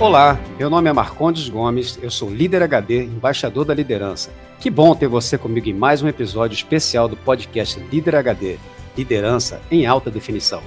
Olá, 0.00 0.40
meu 0.58 0.70
nome 0.70 0.88
é 0.88 0.92
Marcondes 0.94 1.50
Gomes, 1.50 1.98
eu 2.00 2.10
sou 2.10 2.30
líder 2.30 2.62
HD, 2.62 3.04
embaixador 3.04 3.66
da 3.66 3.74
liderança. 3.74 4.30
Que 4.58 4.70
bom 4.70 4.94
ter 4.94 5.06
você 5.06 5.36
comigo 5.36 5.68
em 5.68 5.74
mais 5.74 6.00
um 6.00 6.08
episódio 6.08 6.54
especial 6.54 7.06
do 7.06 7.18
podcast 7.18 7.78
Líder 7.92 8.16
HD, 8.16 8.56
liderança 8.96 9.60
em 9.70 9.84
alta 9.84 10.10
definição. 10.10 10.62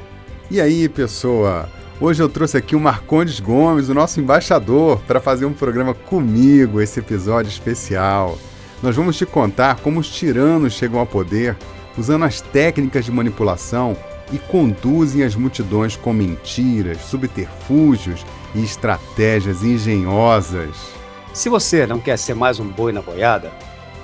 E 0.52 0.62
aí, 0.62 0.88
pessoa? 0.88 1.68
Hoje 2.00 2.22
eu 2.22 2.30
trouxe 2.30 2.58
aqui 2.58 2.76
o 2.76 2.80
Marcondes 2.80 3.40
Gomes, 3.40 3.90
o 3.90 3.96
nosso 3.96 4.22
embaixador, 4.22 5.00
para 5.08 5.20
fazer 5.20 5.46
um 5.46 5.54
programa 5.54 5.96
comigo, 5.96 6.80
esse 6.80 7.00
episódio 7.00 7.50
especial. 7.50 8.38
Nós 8.84 8.96
vamos 8.96 9.18
te 9.18 9.26
contar 9.26 9.78
como 9.78 10.00
os 10.00 10.10
tiranos 10.10 10.74
chegam 10.74 11.00
ao 11.00 11.08
poder 11.08 11.58
usando 11.98 12.26
as 12.26 12.40
técnicas 12.40 13.04
de 13.04 13.12
manipulação 13.12 13.98
e 14.32 14.38
conduzem 14.38 15.24
as 15.24 15.36
multidões 15.36 15.96
com 15.96 16.14
mentiras, 16.14 17.02
subterfúgios 17.02 18.24
e 18.56 18.64
estratégias 18.64 19.64
engenhosas. 19.64 20.94
Se 21.34 21.50
você 21.50 21.88
não 21.88 22.00
quer 22.00 22.18
ser 22.18 22.34
mais 22.34 22.60
um 22.60 22.68
boi 22.68 22.92
na 22.92 23.02
boiada, 23.02 23.52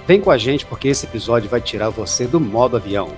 vem 0.07 0.19
com 0.19 0.31
a 0.31 0.37
gente 0.37 0.65
porque 0.65 0.87
esse 0.87 1.05
episódio 1.05 1.49
vai 1.49 1.61
tirar 1.61 1.89
você 1.89 2.25
do 2.25 2.39
modo 2.39 2.75
avião. 2.75 3.09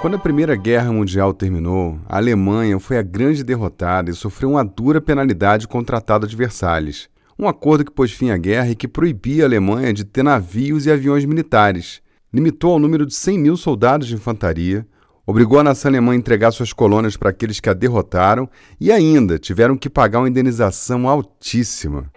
Quando 0.00 0.14
a 0.14 0.18
Primeira 0.18 0.56
Guerra 0.56 0.90
Mundial 0.90 1.34
terminou, 1.34 1.98
a 2.08 2.16
Alemanha 2.16 2.80
foi 2.80 2.96
a 2.96 3.02
grande 3.02 3.44
derrotada 3.44 4.10
e 4.10 4.14
sofreu 4.14 4.52
uma 4.52 4.64
dura 4.64 4.98
penalidade 4.98 5.68
com 5.68 5.78
o 5.78 5.84
Tratado 5.84 6.26
de 6.26 6.34
Versalhes 6.34 7.09
um 7.40 7.48
acordo 7.48 7.86
que 7.86 7.90
pôs 7.90 8.12
fim 8.12 8.30
à 8.30 8.36
guerra 8.36 8.68
e 8.68 8.74
que 8.74 8.86
proibia 8.86 9.44
a 9.44 9.46
Alemanha 9.46 9.94
de 9.94 10.04
ter 10.04 10.22
navios 10.22 10.84
e 10.84 10.90
aviões 10.90 11.24
militares, 11.24 12.02
limitou 12.32 12.72
ao 12.72 12.78
número 12.78 13.06
de 13.06 13.14
100 13.14 13.38
mil 13.38 13.56
soldados 13.56 14.06
de 14.06 14.14
infantaria, 14.14 14.86
obrigou 15.26 15.58
a 15.58 15.64
nação 15.64 15.88
alemã 15.88 16.12
a 16.12 16.16
entregar 16.16 16.50
suas 16.50 16.72
colônias 16.74 17.16
para 17.16 17.30
aqueles 17.30 17.58
que 17.58 17.70
a 17.70 17.72
derrotaram 17.72 18.46
e 18.78 18.92
ainda 18.92 19.38
tiveram 19.38 19.74
que 19.74 19.88
pagar 19.88 20.18
uma 20.18 20.28
indenização 20.28 21.08
altíssima. 21.08 22.10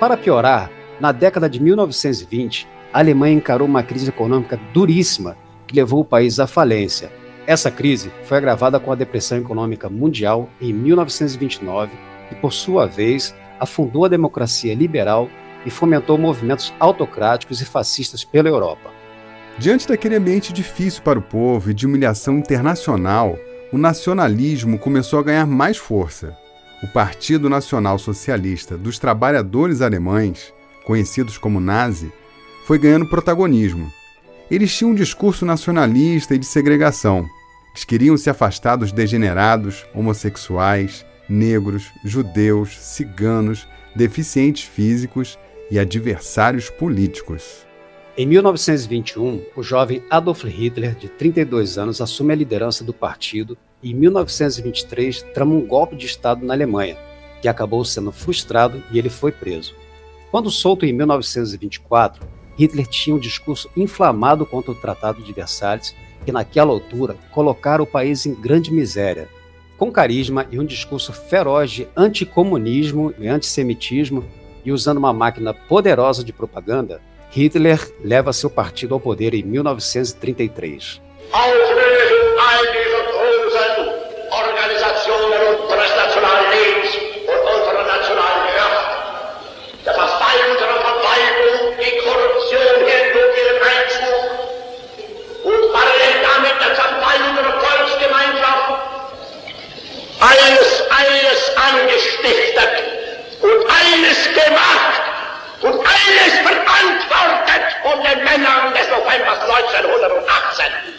Para 0.00 0.16
piorar, 0.16 0.70
na 0.98 1.12
década 1.12 1.48
de 1.48 1.62
1920, 1.62 2.66
a 2.92 2.98
Alemanha 2.98 3.36
encarou 3.36 3.68
uma 3.68 3.82
crise 3.82 4.08
econômica 4.08 4.58
duríssima 4.72 5.36
que 5.72 5.76
levou 5.76 6.00
o 6.00 6.04
país 6.04 6.38
à 6.38 6.46
falência. 6.46 7.10
Essa 7.46 7.70
crise 7.70 8.12
foi 8.24 8.36
agravada 8.36 8.78
com 8.78 8.92
a 8.92 8.94
depressão 8.94 9.38
econômica 9.38 9.88
mundial 9.88 10.48
em 10.60 10.72
1929 10.72 11.90
e, 12.30 12.34
por 12.34 12.52
sua 12.52 12.86
vez, 12.86 13.34
afundou 13.58 14.04
a 14.04 14.08
democracia 14.08 14.74
liberal 14.74 15.28
e 15.64 15.70
fomentou 15.70 16.18
movimentos 16.18 16.72
autocráticos 16.78 17.60
e 17.60 17.64
fascistas 17.64 18.22
pela 18.22 18.48
Europa. 18.48 18.90
Diante 19.58 19.88
daquele 19.88 20.16
ambiente 20.16 20.52
difícil 20.52 21.02
para 21.02 21.18
o 21.18 21.22
povo 21.22 21.70
e 21.70 21.74
de 21.74 21.86
humilhação 21.86 22.38
internacional, 22.38 23.36
o 23.72 23.78
nacionalismo 23.78 24.78
começou 24.78 25.18
a 25.18 25.22
ganhar 25.22 25.46
mais 25.46 25.76
força. 25.78 26.36
O 26.82 26.88
Partido 26.88 27.48
Nacional 27.48 27.98
Socialista 27.98 28.76
dos 28.76 28.98
Trabalhadores 28.98 29.80
Alemães, 29.80 30.52
conhecidos 30.84 31.38
como 31.38 31.60
Nazi, 31.60 32.12
foi 32.66 32.78
ganhando 32.78 33.08
protagonismo. 33.08 33.90
Eles 34.50 34.76
tinham 34.76 34.90
um 34.90 34.94
discurso 34.94 35.46
nacionalista 35.46 36.34
e 36.34 36.38
de 36.38 36.46
segregação. 36.46 37.26
Eles 37.70 37.84
queriam 37.84 38.16
se 38.16 38.28
afastar 38.28 38.76
dos 38.76 38.92
degenerados, 38.92 39.86
homossexuais, 39.94 41.06
negros, 41.28 41.90
judeus, 42.04 42.78
ciganos, 42.78 43.66
deficientes 43.94 44.64
físicos 44.64 45.38
e 45.70 45.78
adversários 45.78 46.68
políticos. 46.68 47.66
Em 48.14 48.26
1921, 48.26 49.42
o 49.56 49.62
jovem 49.62 50.02
Adolf 50.10 50.44
Hitler, 50.44 50.94
de 50.94 51.08
32 51.08 51.78
anos, 51.78 52.02
assume 52.02 52.34
a 52.34 52.36
liderança 52.36 52.84
do 52.84 52.92
partido 52.92 53.56
e, 53.82 53.92
em 53.92 53.94
1923, 53.94 55.22
trama 55.34 55.54
um 55.54 55.66
golpe 55.66 55.96
de 55.96 56.04
Estado 56.04 56.44
na 56.44 56.52
Alemanha, 56.52 56.98
que 57.40 57.48
acabou 57.48 57.82
sendo 57.86 58.12
frustrado 58.12 58.82
e 58.92 58.98
ele 58.98 59.08
foi 59.08 59.32
preso. 59.32 59.74
Quando 60.30 60.50
solto 60.50 60.84
em 60.84 60.92
1924, 60.92 62.26
Hitler 62.56 62.86
tinha 62.86 63.16
um 63.16 63.18
discurso 63.18 63.70
inflamado 63.76 64.44
contra 64.44 64.70
o 64.72 64.74
Tratado 64.74 65.22
de 65.22 65.32
Versalhes, 65.32 65.94
que 66.24 66.32
naquela 66.32 66.70
altura 66.70 67.16
colocara 67.30 67.82
o 67.82 67.86
país 67.86 68.26
em 68.26 68.34
grande 68.34 68.72
miséria. 68.72 69.28
Com 69.76 69.90
carisma 69.90 70.46
e 70.50 70.58
um 70.58 70.64
discurso 70.64 71.12
feroz 71.12 71.70
de 71.70 71.88
anticomunismo 71.96 73.12
e 73.18 73.26
antissemitismo, 73.26 74.24
e 74.64 74.70
usando 74.70 74.98
uma 74.98 75.12
máquina 75.12 75.52
poderosa 75.52 76.22
de 76.22 76.32
propaganda, 76.32 77.00
Hitler 77.30 77.92
leva 78.04 78.32
seu 78.32 78.48
partido 78.48 78.94
ao 78.94 79.00
poder 79.00 79.34
em 79.34 79.42
1933. 79.42 81.00
Männern 108.32 108.72
des 108.72 108.88
Novembers 108.88 109.38
1918. 109.40 110.92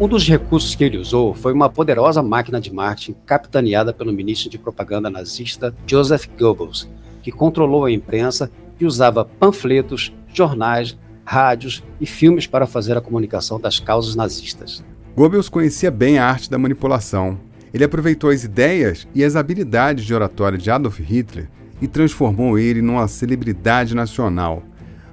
Um 0.00 0.08
dos 0.08 0.26
recursos 0.26 0.74
que 0.74 0.82
ele 0.82 0.98
usou 0.98 1.32
foi 1.34 1.52
uma 1.52 1.68
poderosa 1.68 2.22
máquina 2.22 2.60
de 2.60 2.72
marketing 2.72 3.14
capitaneada 3.24 3.92
pelo 3.92 4.12
ministro 4.12 4.50
de 4.50 4.58
propaganda 4.58 5.08
nazista 5.08 5.72
Joseph 5.86 6.26
Goebbels, 6.38 6.88
que 7.22 7.30
controlou 7.30 7.84
a 7.84 7.92
imprensa 7.92 8.50
e 8.80 8.84
usava 8.84 9.24
panfletos, 9.24 10.12
jornais, 10.32 10.98
rádios 11.24 11.82
e 12.00 12.06
filmes 12.06 12.46
para 12.46 12.66
fazer 12.66 12.96
a 12.96 13.00
comunicação 13.00 13.60
das 13.60 13.78
causas 13.78 14.16
nazistas. 14.16 14.84
Goebbels 15.16 15.48
conhecia 15.48 15.90
bem 15.90 16.18
a 16.18 16.26
arte 16.26 16.50
da 16.50 16.58
manipulação. 16.58 17.38
Ele 17.72 17.84
aproveitou 17.84 18.30
as 18.30 18.42
ideias 18.42 19.06
e 19.14 19.22
as 19.22 19.36
habilidades 19.36 20.04
de 20.04 20.14
oratória 20.14 20.58
de 20.58 20.70
Adolf 20.70 20.98
Hitler 20.98 21.48
e 21.80 21.86
transformou 21.86 22.58
ele 22.58 22.82
numa 22.82 23.06
celebridade 23.06 23.94
nacional. 23.94 24.62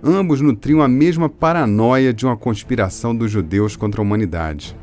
Ambos 0.03 0.41
nutriam 0.41 0.81
a 0.81 0.87
mesma 0.87 1.29
paranoia 1.29 2.13
de 2.13 2.25
uma 2.25 2.37
conspiração 2.37 3.15
dos 3.15 3.31
judeus 3.31 3.75
contra 3.75 4.01
a 4.01 4.03
humanidade. 4.03 4.75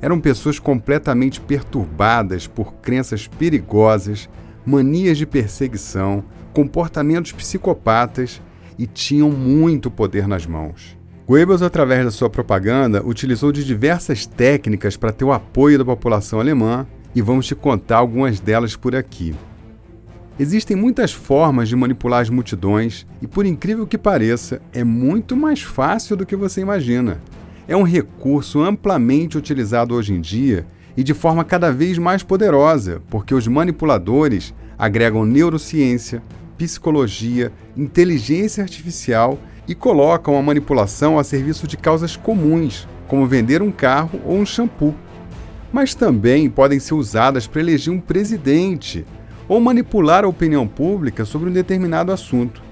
Eram 0.00 0.20
pessoas 0.20 0.58
completamente 0.58 1.40
perturbadas 1.40 2.46
por 2.46 2.74
crenças 2.74 3.26
perigosas, 3.26 4.28
manias 4.64 5.18
de 5.18 5.26
perseguição, 5.26 6.22
comportamentos 6.52 7.32
psicopatas 7.32 8.40
e 8.78 8.86
tinham 8.86 9.30
muito 9.30 9.90
poder 9.90 10.26
nas 10.26 10.46
mãos. 10.46 10.96
Goebbels, 11.26 11.62
através 11.62 12.04
da 12.04 12.10
sua 12.10 12.30
propaganda, 12.30 13.04
utilizou 13.04 13.50
de 13.50 13.64
diversas 13.64 14.26
técnicas 14.26 14.96
para 14.96 15.12
ter 15.12 15.24
o 15.24 15.32
apoio 15.32 15.78
da 15.78 15.84
população 15.84 16.38
alemã 16.38 16.86
e 17.14 17.20
vamos 17.20 17.46
te 17.46 17.54
contar 17.54 17.96
algumas 17.96 18.38
delas 18.38 18.76
por 18.76 18.94
aqui. 18.94 19.34
Existem 20.38 20.76
muitas 20.76 21.12
formas 21.12 21.68
de 21.68 21.74
manipular 21.74 22.20
as 22.20 22.28
multidões 22.28 23.06
e, 23.22 23.26
por 23.26 23.46
incrível 23.46 23.86
que 23.86 23.96
pareça, 23.96 24.60
é 24.72 24.84
muito 24.84 25.34
mais 25.34 25.62
fácil 25.62 26.14
do 26.14 26.26
que 26.26 26.36
você 26.36 26.60
imagina. 26.60 27.20
É 27.66 27.76
um 27.76 27.82
recurso 27.82 28.60
amplamente 28.60 29.38
utilizado 29.38 29.94
hoje 29.94 30.12
em 30.12 30.20
dia 30.20 30.66
e 30.96 31.02
de 31.02 31.14
forma 31.14 31.42
cada 31.42 31.72
vez 31.72 31.98
mais 31.98 32.22
poderosa, 32.22 33.02
porque 33.10 33.34
os 33.34 33.48
manipuladores 33.48 34.54
agregam 34.78 35.24
neurociência, 35.24 36.22
psicologia, 36.56 37.52
inteligência 37.76 38.62
artificial 38.62 39.38
e 39.68 39.74
colocam 39.74 40.36
a 40.36 40.42
manipulação 40.42 41.18
a 41.18 41.24
serviço 41.24 41.66
de 41.66 41.76
causas 41.76 42.16
comuns, 42.16 42.88
como 43.08 43.26
vender 43.26 43.62
um 43.62 43.70
carro 43.70 44.20
ou 44.24 44.36
um 44.36 44.46
shampoo. 44.46 44.94
Mas 45.72 45.94
também 45.94 46.48
podem 46.48 46.78
ser 46.78 46.94
usadas 46.94 47.46
para 47.46 47.60
eleger 47.60 47.92
um 47.92 48.00
presidente 48.00 49.04
ou 49.48 49.60
manipular 49.60 50.24
a 50.24 50.28
opinião 50.28 50.66
pública 50.66 51.24
sobre 51.24 51.50
um 51.50 51.52
determinado 51.52 52.12
assunto. 52.12 52.62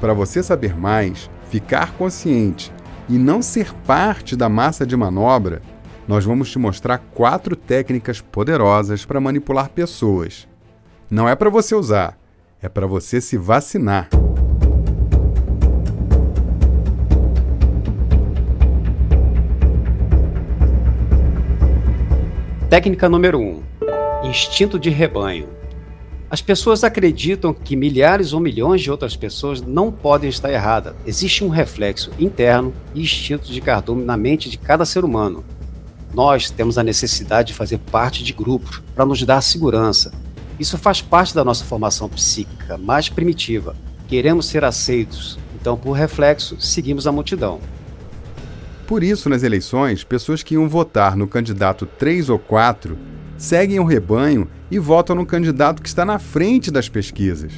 Para 0.00 0.14
você 0.14 0.42
saber 0.42 0.76
mais, 0.76 1.30
ficar 1.50 1.92
consciente 1.92 2.72
e 3.08 3.18
não 3.18 3.42
ser 3.42 3.72
parte 3.86 4.36
da 4.36 4.48
massa 4.48 4.86
de 4.86 4.96
manobra, 4.96 5.60
nós 6.06 6.24
vamos 6.24 6.50
te 6.50 6.58
mostrar 6.58 6.98
quatro 6.98 7.54
técnicas 7.54 8.20
poderosas 8.20 9.04
para 9.04 9.20
manipular 9.20 9.68
pessoas. 9.68 10.48
Não 11.10 11.28
é 11.28 11.34
para 11.34 11.50
você 11.50 11.74
usar, 11.74 12.16
é 12.62 12.68
para 12.68 12.86
você 12.86 13.22
se 13.22 13.38
vacinar. 13.38 14.10
Técnica 22.68 23.08
número 23.08 23.38
1: 23.38 23.42
um, 23.42 23.62
Instinto 24.28 24.78
de 24.78 24.90
rebanho. 24.90 25.48
As 26.28 26.42
pessoas 26.42 26.84
acreditam 26.84 27.54
que 27.54 27.74
milhares 27.74 28.34
ou 28.34 28.40
milhões 28.40 28.82
de 28.82 28.90
outras 28.90 29.16
pessoas 29.16 29.62
não 29.62 29.90
podem 29.90 30.28
estar 30.28 30.52
erradas. 30.52 30.94
Existe 31.06 31.42
um 31.42 31.48
reflexo 31.48 32.10
interno 32.18 32.74
e 32.94 33.00
instinto 33.00 33.50
de 33.50 33.60
cardume 33.62 34.04
na 34.04 34.18
mente 34.18 34.50
de 34.50 34.58
cada 34.58 34.84
ser 34.84 35.02
humano. 35.02 35.42
Nós 36.12 36.50
temos 36.50 36.76
a 36.76 36.82
necessidade 36.82 37.48
de 37.48 37.54
fazer 37.54 37.78
parte 37.78 38.22
de 38.22 38.34
grupos 38.34 38.82
para 38.94 39.06
nos 39.06 39.22
dar 39.22 39.40
segurança, 39.40 40.12
isso 40.60 40.76
faz 40.76 41.00
parte 41.00 41.34
da 41.34 41.42
nossa 41.42 41.64
formação 41.64 42.06
psíquica 42.06 42.76
mais 42.76 43.08
primitiva. 43.08 43.74
Queremos 44.06 44.44
ser 44.44 44.62
aceitos, 44.62 45.38
então, 45.58 45.74
por 45.74 45.92
reflexo, 45.92 46.60
seguimos 46.60 47.06
a 47.06 47.12
multidão. 47.12 47.60
Por 48.86 49.02
isso, 49.02 49.30
nas 49.30 49.42
eleições, 49.42 50.04
pessoas 50.04 50.42
que 50.42 50.54
iam 50.54 50.68
votar 50.68 51.16
no 51.16 51.26
candidato 51.26 51.86
3 51.86 52.28
ou 52.28 52.38
4 52.38 52.98
seguem 53.38 53.80
o 53.80 53.84
rebanho 53.84 54.48
e 54.70 54.78
votam 54.78 55.16
no 55.16 55.24
candidato 55.24 55.80
que 55.80 55.88
está 55.88 56.04
na 56.04 56.18
frente 56.18 56.70
das 56.70 56.90
pesquisas. 56.90 57.54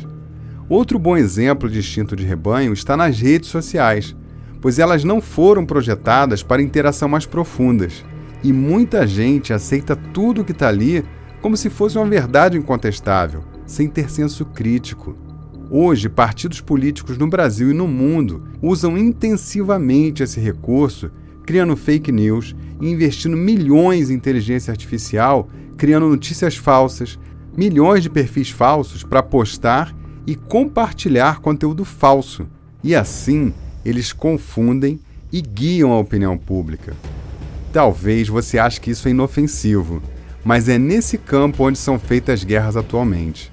Outro 0.69 0.97
bom 0.97 1.17
exemplo 1.17 1.69
de 1.69 1.81
instinto 1.81 2.15
de 2.15 2.25
rebanho 2.25 2.73
está 2.73 2.97
nas 2.97 3.19
redes 3.19 3.51
sociais, 3.51 4.15
pois 4.61 4.79
elas 4.79 5.03
não 5.03 5.21
foram 5.21 5.67
projetadas 5.67 6.41
para 6.45 6.63
interação 6.63 7.09
mais 7.09 7.27
profundas, 7.27 8.05
e 8.45 8.53
muita 8.53 9.05
gente 9.09 9.53
aceita 9.53 9.97
tudo 9.97 10.45
que 10.45 10.53
está 10.53 10.69
ali 10.69 11.05
como 11.43 11.57
se 11.57 11.69
fosse 11.69 11.99
uma 11.99 12.07
verdade 12.07 12.57
incontestável, 12.57 13.43
sem 13.67 13.89
ter 13.89 14.09
senso 14.09 14.47
crítico. 14.47 15.17
Hoje, 15.69 16.09
partidos 16.09 16.61
políticos 16.61 17.19
no 17.19 17.27
Brasil 17.27 17.71
e 17.71 17.75
no 17.75 17.89
mundo 17.89 18.45
usam 18.63 18.97
intensivamente 18.97 20.23
esse 20.23 20.41
recurso 20.41 21.11
criando 21.45 21.77
fake 21.77 22.13
news 22.13 22.55
e 22.81 22.89
investindo 22.89 23.37
milhões 23.37 24.11
em 24.11 24.15
inteligência 24.15 24.71
artificial, 24.71 25.49
criando 25.77 26.09
notícias 26.09 26.57
falsas, 26.57 27.19
milhões 27.57 28.03
de 28.03 28.11
perfis 28.11 28.51
falsos 28.51 29.03
para 29.03 29.23
postar 29.23 29.95
e 30.27 30.37
compartilhar 30.37 31.41
conteúdo 31.41 31.85
falso. 31.85 32.47
E 32.83 32.95
assim, 32.95 33.53
eles 33.85 34.13
confundem 34.13 35.01
e 35.33 35.41
guiam 35.41 35.93
a 35.93 35.99
opinião 35.99 36.39
pública. 36.39 36.95
Talvez 37.73 38.29
você 38.29 38.59
ache 38.59 38.81
que 38.81 38.91
isso 38.91 39.09
é 39.09 39.11
inofensivo, 39.11 40.03
mas 40.45 40.69
é 40.69 40.79
nesse 40.79 41.17
campo 41.17 41.65
onde 41.65 41.79
são 41.79 41.99
feitas 41.99 42.45
guerras 42.45 42.77
atualmente. 42.77 43.51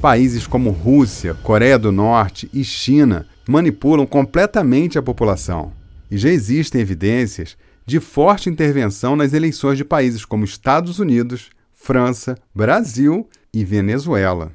Países 0.00 0.46
como 0.46 0.70
Rússia, 0.70 1.34
Coreia 1.34 1.78
do 1.78 1.90
Norte 1.90 2.48
e 2.52 2.62
China 2.62 3.26
manipulam 3.48 4.06
completamente 4.06 4.98
a 4.98 5.02
população. 5.02 5.72
E 6.10 6.16
já 6.16 6.28
existem 6.28 6.80
evidências 6.80 7.56
de 7.84 7.98
forte 7.98 8.48
intervenção 8.48 9.16
nas 9.16 9.32
eleições 9.32 9.76
de 9.76 9.84
países 9.84 10.24
como 10.24 10.44
Estados 10.44 10.98
Unidos, 10.98 11.50
França, 11.72 12.36
Brasil 12.54 13.28
e 13.52 13.64
Venezuela. 13.64 14.52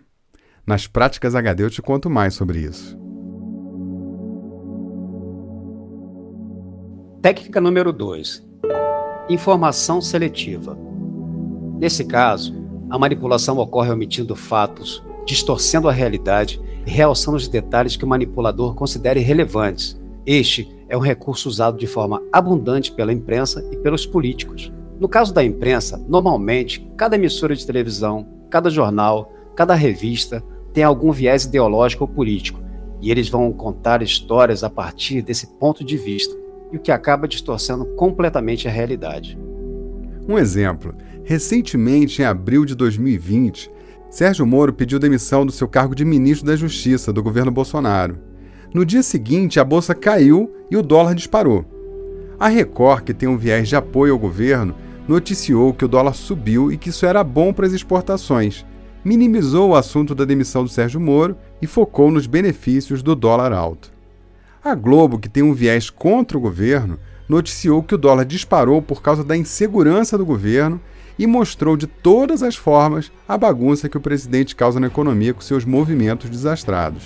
Nas 0.65 0.87
práticas 0.87 1.35
HD 1.35 1.63
eu 1.63 1.69
te 1.69 1.81
conto 1.81 2.09
mais 2.09 2.33
sobre 2.35 2.59
isso. 2.59 2.97
Técnica 7.21 7.59
número 7.59 7.91
2: 7.91 8.43
Informação 9.29 9.99
seletiva. 9.99 10.92
Nesse 11.83 12.05
caso, 12.05 12.55
a 12.89 12.97
manipulação 12.97 13.57
ocorre 13.57 13.91
omitindo 13.91 14.37
fatos, 14.37 15.03
distorcendo 15.25 15.89
a 15.89 15.91
realidade 15.91 16.61
e 16.87 16.89
realçando 16.89 17.35
os 17.35 17.49
detalhes 17.49 17.97
que 17.97 18.05
o 18.05 18.07
manipulador 18.07 18.73
considere 18.73 19.19
relevantes. 19.19 20.01
Este 20.25 20.73
é 20.87 20.95
um 20.95 21.01
recurso 21.01 21.49
usado 21.49 21.77
de 21.77 21.85
forma 21.85 22.23
abundante 22.31 22.89
pela 22.89 23.11
imprensa 23.11 23.67
e 23.69 23.75
pelos 23.75 24.05
políticos. 24.05 24.71
No 24.97 25.09
caso 25.09 25.33
da 25.33 25.43
imprensa, 25.43 26.01
normalmente, 26.07 26.89
cada 26.95 27.17
emissora 27.17 27.53
de 27.53 27.65
televisão, 27.65 28.25
cada 28.49 28.69
jornal, 28.69 29.29
cada 29.53 29.75
revista 29.75 30.41
tem 30.71 30.85
algum 30.85 31.11
viés 31.11 31.43
ideológico 31.43 32.05
ou 32.05 32.07
político, 32.07 32.61
e 33.01 33.11
eles 33.11 33.27
vão 33.27 33.51
contar 33.51 34.01
histórias 34.01 34.63
a 34.63 34.69
partir 34.69 35.21
desse 35.21 35.47
ponto 35.59 35.83
de 35.83 35.97
vista, 35.97 36.33
e 36.71 36.77
o 36.77 36.79
que 36.79 36.93
acaba 36.93 37.27
distorcendo 37.27 37.85
completamente 37.97 38.69
a 38.69 38.71
realidade. 38.71 39.37
Um 40.27 40.37
exemplo: 40.37 40.95
recentemente, 41.23 42.21
em 42.21 42.25
abril 42.25 42.65
de 42.65 42.75
2020, 42.75 43.69
Sérgio 44.09 44.45
Moro 44.45 44.71
pediu 44.71 44.99
demissão 44.99 45.45
do 45.45 45.51
seu 45.51 45.67
cargo 45.67 45.95
de 45.95 46.05
ministro 46.05 46.45
da 46.45 46.55
Justiça 46.55 47.11
do 47.11 47.23
governo 47.23 47.51
Bolsonaro. 47.51 48.17
No 48.73 48.85
dia 48.85 49.03
seguinte, 49.03 49.59
a 49.59 49.63
bolsa 49.63 49.93
caiu 49.93 50.51
e 50.69 50.77
o 50.77 50.81
dólar 50.83 51.15
disparou. 51.15 51.65
A 52.39 52.47
Record, 52.47 53.03
que 53.03 53.13
tem 53.13 53.29
um 53.29 53.37
viés 53.37 53.67
de 53.67 53.75
apoio 53.75 54.13
ao 54.13 54.19
governo, 54.19 54.75
noticiou 55.07 55.73
que 55.73 55.85
o 55.85 55.87
dólar 55.87 56.13
subiu 56.13 56.71
e 56.71 56.77
que 56.77 56.89
isso 56.89 57.05
era 57.05 57.23
bom 57.23 57.53
para 57.53 57.67
as 57.67 57.73
exportações, 57.73 58.65
minimizou 59.03 59.69
o 59.69 59.75
assunto 59.75 60.15
da 60.15 60.25
demissão 60.25 60.63
do 60.63 60.69
Sérgio 60.69 60.99
Moro 60.99 61.35
e 61.61 61.67
focou 61.67 62.09
nos 62.09 62.25
benefícios 62.25 63.03
do 63.03 63.15
dólar 63.15 63.51
alto. 63.51 63.91
A 64.63 64.73
Globo, 64.73 65.19
que 65.19 65.29
tem 65.29 65.43
um 65.43 65.53
viés 65.53 65.89
contra 65.89 66.37
o 66.37 66.41
governo, 66.41 66.97
noticiou 67.33 67.81
que 67.81 67.95
o 67.95 67.97
dólar 67.97 68.25
disparou 68.25 68.81
por 68.81 69.01
causa 69.01 69.23
da 69.23 69.35
insegurança 69.35 70.17
do 70.17 70.25
governo 70.25 70.79
e 71.17 71.25
mostrou 71.25 71.75
de 71.75 71.87
todas 71.87 72.43
as 72.43 72.55
formas 72.55 73.11
a 73.27 73.37
bagunça 73.37 73.89
que 73.89 73.97
o 73.97 74.01
presidente 74.01 74.55
causa 74.55 74.79
na 74.79 74.87
economia 74.87 75.33
com 75.33 75.41
seus 75.41 75.65
movimentos 75.65 76.29
desastrados. 76.29 77.03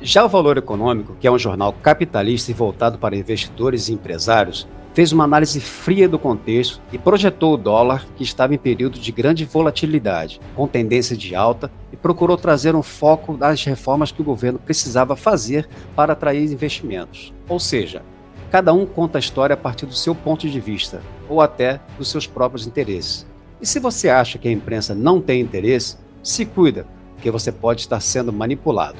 Já 0.00 0.24
o 0.24 0.28
Valor 0.28 0.58
Econômico, 0.58 1.16
que 1.18 1.26
é 1.26 1.30
um 1.30 1.38
jornal 1.38 1.72
capitalista 1.72 2.50
e 2.50 2.54
voltado 2.54 2.98
para 2.98 3.16
investidores 3.16 3.88
e 3.88 3.94
empresários, 3.94 4.68
fez 4.92 5.12
uma 5.12 5.24
análise 5.24 5.60
fria 5.60 6.08
do 6.08 6.18
contexto 6.18 6.80
e 6.92 6.98
projetou 6.98 7.54
o 7.54 7.56
dólar, 7.56 8.06
que 8.16 8.22
estava 8.22 8.54
em 8.54 8.58
período 8.58 8.98
de 8.98 9.10
grande 9.10 9.44
volatilidade, 9.44 10.40
com 10.54 10.68
tendência 10.68 11.16
de 11.16 11.34
alta, 11.34 11.70
e 11.92 11.96
procurou 11.96 12.36
trazer 12.36 12.76
um 12.76 12.82
foco 12.82 13.36
das 13.36 13.64
reformas 13.64 14.12
que 14.12 14.20
o 14.20 14.24
governo 14.24 14.58
precisava 14.58 15.16
fazer 15.16 15.68
para 15.96 16.12
atrair 16.12 16.52
investimentos. 16.52 17.32
Ou 17.48 17.58
seja, 17.58 18.02
cada 18.50 18.72
um 18.72 18.86
conta 18.86 19.18
a 19.18 19.20
história 19.20 19.54
a 19.54 19.56
partir 19.56 19.86
do 19.86 19.94
seu 19.94 20.14
ponto 20.14 20.48
de 20.48 20.60
vista, 20.60 21.02
ou 21.28 21.40
até 21.40 21.80
dos 21.98 22.10
seus 22.10 22.26
próprios 22.26 22.66
interesses. 22.66 23.26
E 23.60 23.66
se 23.66 23.78
você 23.78 24.08
acha 24.08 24.38
que 24.38 24.48
a 24.48 24.52
imprensa 24.52 24.94
não 24.94 25.20
tem 25.20 25.40
interesse, 25.40 25.96
se 26.22 26.44
cuida, 26.44 26.86
porque 27.14 27.30
você 27.30 27.50
pode 27.50 27.80
estar 27.80 28.00
sendo 28.00 28.32
manipulado. 28.32 28.98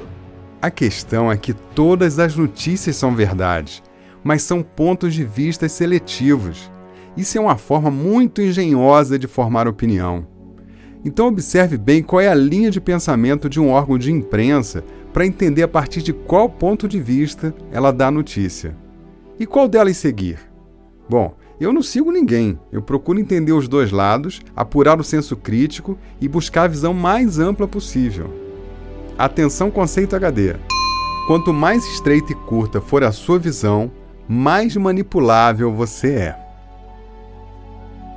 A 0.62 0.70
questão 0.70 1.30
é 1.30 1.36
que 1.36 1.52
todas 1.52 2.18
as 2.18 2.36
notícias 2.36 2.96
são 2.96 3.14
verdade, 3.14 3.82
mas 4.22 4.42
são 4.42 4.62
pontos 4.62 5.12
de 5.12 5.22
vista 5.22 5.68
seletivos. 5.68 6.70
Isso 7.16 7.36
é 7.36 7.40
uma 7.40 7.56
forma 7.56 7.90
muito 7.90 8.40
engenhosa 8.40 9.18
de 9.18 9.26
formar 9.26 9.68
opinião. 9.68 10.26
Então, 11.04 11.28
observe 11.28 11.76
bem 11.76 12.02
qual 12.02 12.20
é 12.20 12.28
a 12.28 12.34
linha 12.34 12.70
de 12.70 12.80
pensamento 12.80 13.50
de 13.50 13.60
um 13.60 13.68
órgão 13.68 13.98
de 13.98 14.10
imprensa 14.10 14.82
para 15.12 15.26
entender 15.26 15.62
a 15.62 15.68
partir 15.68 16.00
de 16.00 16.14
qual 16.14 16.48
ponto 16.48 16.88
de 16.88 16.98
vista 16.98 17.54
ela 17.70 17.92
dá 17.92 18.06
a 18.06 18.10
notícia. 18.10 18.74
E 19.38 19.46
qual 19.46 19.66
delas 19.68 19.96
seguir? 19.96 20.38
Bom, 21.08 21.34
eu 21.60 21.72
não 21.72 21.82
sigo 21.82 22.12
ninguém. 22.12 22.58
Eu 22.70 22.82
procuro 22.82 23.18
entender 23.18 23.52
os 23.52 23.66
dois 23.66 23.90
lados, 23.90 24.40
apurar 24.54 25.00
o 25.00 25.04
senso 25.04 25.36
crítico 25.36 25.98
e 26.20 26.28
buscar 26.28 26.64
a 26.64 26.68
visão 26.68 26.94
mais 26.94 27.38
ampla 27.38 27.66
possível. 27.66 28.32
Atenção 29.18 29.70
conceito 29.70 30.14
HD. 30.16 30.54
Quanto 31.26 31.52
mais 31.52 31.84
estreita 31.86 32.32
e 32.32 32.34
curta 32.34 32.80
for 32.80 33.02
a 33.02 33.12
sua 33.12 33.38
visão, 33.38 33.90
mais 34.28 34.76
manipulável 34.76 35.72
você 35.72 36.14
é. 36.14 36.44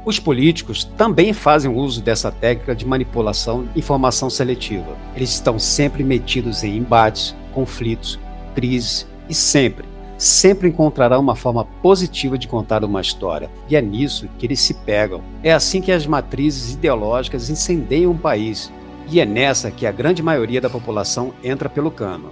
Os 0.05 0.19
políticos 0.19 0.83
também 0.83 1.33
fazem 1.33 1.69
uso 1.69 2.01
dessa 2.01 2.31
técnica 2.31 2.73
de 2.73 2.85
manipulação 2.85 3.67
e 3.75 3.79
informação 3.79 4.29
seletiva. 4.29 4.95
Eles 5.15 5.31
estão 5.31 5.59
sempre 5.59 6.03
metidos 6.03 6.63
em 6.63 6.77
embates, 6.77 7.35
conflitos, 7.53 8.17
crises 8.55 9.05
e 9.29 9.35
sempre, 9.35 9.85
sempre 10.17 10.67
encontrarão 10.67 11.19
uma 11.19 11.35
forma 11.35 11.65
positiva 11.81 12.37
de 12.37 12.47
contar 12.47 12.83
uma 12.83 13.01
história. 13.01 13.49
E 13.69 13.75
é 13.75 13.81
nisso 13.81 14.27
que 14.37 14.45
eles 14.45 14.59
se 14.59 14.73
pegam. 14.73 15.21
É 15.43 15.53
assim 15.53 15.81
que 15.81 15.91
as 15.91 16.07
matrizes 16.07 16.73
ideológicas 16.73 17.49
incendeiam 17.49 18.11
um 18.11 18.17
país 18.17 18.71
e 19.09 19.19
é 19.19 19.25
nessa 19.25 19.71
que 19.71 19.85
a 19.85 19.91
grande 19.91 20.21
maioria 20.21 20.59
da 20.59 20.69
população 20.69 21.33
entra 21.43 21.69
pelo 21.69 21.91
cano. 21.91 22.31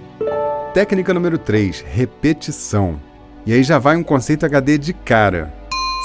Técnica 0.74 1.14
número 1.14 1.38
3: 1.38 1.84
repetição. 1.88 3.00
E 3.46 3.52
aí 3.52 3.62
já 3.62 3.78
vai 3.78 3.96
um 3.96 4.02
conceito 4.02 4.44
HD 4.44 4.76
de 4.76 4.92
cara. 4.92 5.54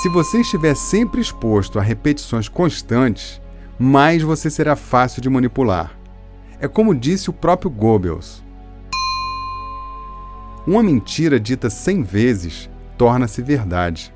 Se 0.02 0.10
você 0.10 0.42
estiver 0.42 0.76
sempre 0.76 1.20
exposto 1.20 1.78
a 1.78 1.82
repetições 1.82 2.48
constantes, 2.48 3.42
mais 3.78 4.22
você 4.22 4.50
será 4.50 4.76
fácil 4.76 5.22
de 5.22 5.30
manipular. 5.30 5.98
É 6.60 6.68
como 6.68 6.96
disse 6.96 7.30
o 7.30 7.34
próprio 7.34 7.70
Goebbels. 7.70 8.41
Uma 10.66 10.84
mentira 10.84 11.40
dita 11.40 11.70
100 11.70 12.04
vezes 12.04 12.70
torna-se 12.98 13.42
verdade. 13.42 14.14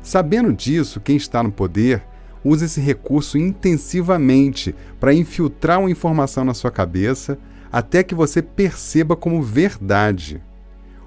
Sabendo 0.00 0.52
disso, 0.52 1.00
quem 1.00 1.16
está 1.16 1.42
no 1.42 1.50
poder 1.50 2.04
usa 2.44 2.66
esse 2.66 2.80
recurso 2.80 3.36
intensivamente 3.36 4.72
para 5.00 5.12
infiltrar 5.12 5.80
uma 5.80 5.90
informação 5.90 6.44
na 6.44 6.54
sua 6.54 6.70
cabeça 6.70 7.36
até 7.72 8.04
que 8.04 8.14
você 8.14 8.40
perceba 8.40 9.16
como 9.16 9.42
verdade. 9.42 10.40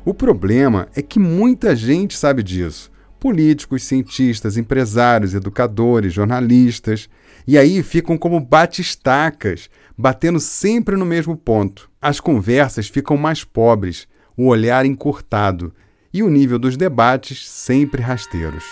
O 0.03 0.13
problema 0.13 0.89
é 0.93 1.01
que 1.01 1.19
muita 1.19 1.73
gente 1.73 2.17
sabe 2.17 2.43
disso, 2.43 2.91
políticos, 3.17 3.83
cientistas, 3.83 4.57
empresários, 4.57 5.33
educadores, 5.33 6.11
jornalistas, 6.11 7.09
e 7.47 7.57
aí 7.57 7.81
ficam 7.81 8.17
como 8.17 8.39
batistacas, 8.41 9.69
batendo 9.97 10.39
sempre 10.39 10.97
no 10.97 11.05
mesmo 11.05 11.37
ponto. 11.37 11.89
As 12.01 12.19
conversas 12.19 12.89
ficam 12.89 13.15
mais 13.15 13.45
pobres, 13.45 14.07
o 14.41 14.47
olhar 14.47 14.85
encurtado 14.85 15.73
e 16.13 16.23
o 16.23 16.29
nível 16.29 16.57
dos 16.57 16.77
debates 16.77 17.45
sempre 17.45 18.01
rasteiros. 18.01 18.63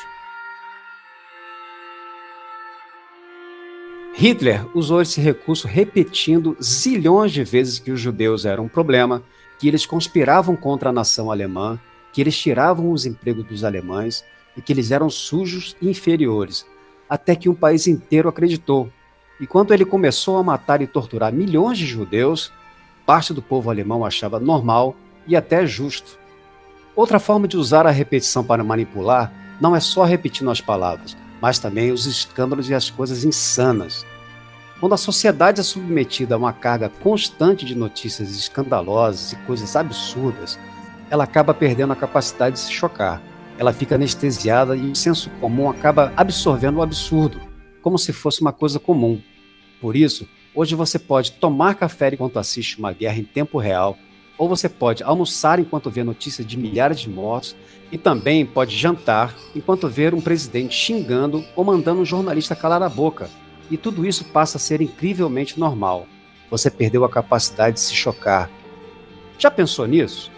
Hitler 4.14 4.66
usou 4.74 5.02
esse 5.02 5.20
recurso 5.20 5.68
repetindo 5.68 6.56
zilhões 6.64 7.34
de 7.34 7.44
vezes 7.44 7.80
que 7.80 7.92
os 7.92 8.00
judeus 8.00 8.46
eram 8.46 8.64
um 8.64 8.70
problema, 8.70 9.22
que 9.60 9.68
eles 9.68 9.86
conspiravam 9.86 10.56
contra 10.56 10.90
a 10.90 10.94
nação 10.94 11.30
alemã, 11.30 11.78
que 12.14 12.22
eles 12.22 12.38
tiravam 12.38 12.90
os 12.90 13.06
empregos 13.06 13.44
dos 13.44 13.66
alemães 13.66 14.24
e 14.56 14.62
que 14.62 14.72
eles 14.72 14.90
eram 14.90 15.10
sujos 15.10 15.76
e 15.82 15.90
inferiores, 15.90 16.66
até 17.10 17.36
que 17.36 17.50
um 17.50 17.54
país 17.54 17.88
inteiro 17.88 18.30
acreditou. 18.30 18.90
E 19.38 19.46
quando 19.46 19.74
ele 19.74 19.84
começou 19.84 20.38
a 20.38 20.44
matar 20.44 20.82
e 20.82 20.88
torturar 20.88 21.34
milhões 21.34 21.78
de 21.78 21.86
judeus, 21.86 22.54
parte 23.06 23.34
do 23.34 23.42
povo 23.42 23.70
alemão 23.70 24.06
achava 24.06 24.40
normal 24.40 24.96
e 25.28 25.36
até 25.36 25.66
justo. 25.66 26.18
Outra 26.96 27.20
forma 27.20 27.48
de 27.48 27.58
usar 27.58 27.86
a 27.86 27.92
repetição 27.92 28.44
para 28.44 28.64
manipular 28.64 29.32
não 29.62 29.76
é 29.76 29.80
só 29.80 30.04
repetindo 30.04 30.50
as 30.50 30.62
palavras, 30.62 31.18
mas 31.42 31.60
também 31.60 31.92
os 31.92 32.06
escândalos 32.06 32.70
e 32.70 32.74
as 32.74 32.90
coisas 32.90 33.24
insanas. 33.24 34.06
Quando 34.80 34.94
a 34.94 34.98
sociedade 34.98 35.60
é 35.60 35.64
submetida 35.64 36.36
a 36.36 36.38
uma 36.38 36.54
carga 36.54 36.90
constante 36.90 37.66
de 37.66 37.76
notícias 37.76 38.30
escandalosas 38.32 39.34
e 39.34 39.36
coisas 39.38 39.76
absurdas, 39.76 40.60
ela 41.10 41.24
acaba 41.24 41.54
perdendo 41.54 41.94
a 41.94 41.96
capacidade 41.96 42.56
de 42.56 42.62
se 42.62 42.72
chocar. 42.72 43.22
Ela 43.58 43.74
fica 43.74 43.96
anestesiada 43.96 44.76
e 44.76 44.92
o 44.92 44.96
senso 44.96 45.30
comum 45.42 45.70
acaba 45.70 46.14
absorvendo 46.16 46.78
o 46.78 46.82
absurdo, 46.82 47.42
como 47.82 47.98
se 47.98 48.14
fosse 48.14 48.42
uma 48.42 48.54
coisa 48.54 48.80
comum. 48.80 49.20
Por 49.82 49.96
isso, 49.96 50.28
hoje 50.54 50.76
você 50.76 51.00
pode 51.00 51.32
tomar 51.34 51.74
café 51.76 52.10
enquanto 52.14 52.38
assiste 52.38 52.78
uma 52.78 52.92
guerra 52.92 53.18
em 53.18 53.24
tempo 53.24 53.58
real, 53.58 53.98
ou 54.38 54.48
você 54.48 54.70
pode 54.70 55.04
almoçar 55.04 55.60
enquanto 55.60 55.90
vê 55.90 56.04
notícias 56.04 56.46
de 56.46 56.58
milhares 56.58 57.00
de 57.00 57.10
mortos, 57.10 57.56
e 57.92 57.98
também 57.98 58.46
pode 58.46 58.76
jantar 58.76 59.34
enquanto 59.56 59.88
vê 59.88 60.14
um 60.14 60.22
presidente 60.22 60.76
xingando 60.76 61.44
ou 61.56 61.64
mandando 61.64 62.02
um 62.02 62.06
jornalista 62.06 62.56
calar 62.56 62.84
a 62.84 62.90
boca. 62.90 63.30
E 63.72 63.78
tudo 63.78 64.06
isso 64.06 64.26
passa 64.26 64.58
a 64.58 64.60
ser 64.60 64.82
incrivelmente 64.82 65.60
normal. 65.60 66.06
Você 66.50 66.70
perdeu 66.70 67.04
a 67.04 67.10
capacidade 67.10 67.76
de 67.76 67.82
se 67.82 67.94
chocar. 67.94 68.50
Já 69.38 69.52
pensou 69.52 69.86
nisso? 69.86 70.32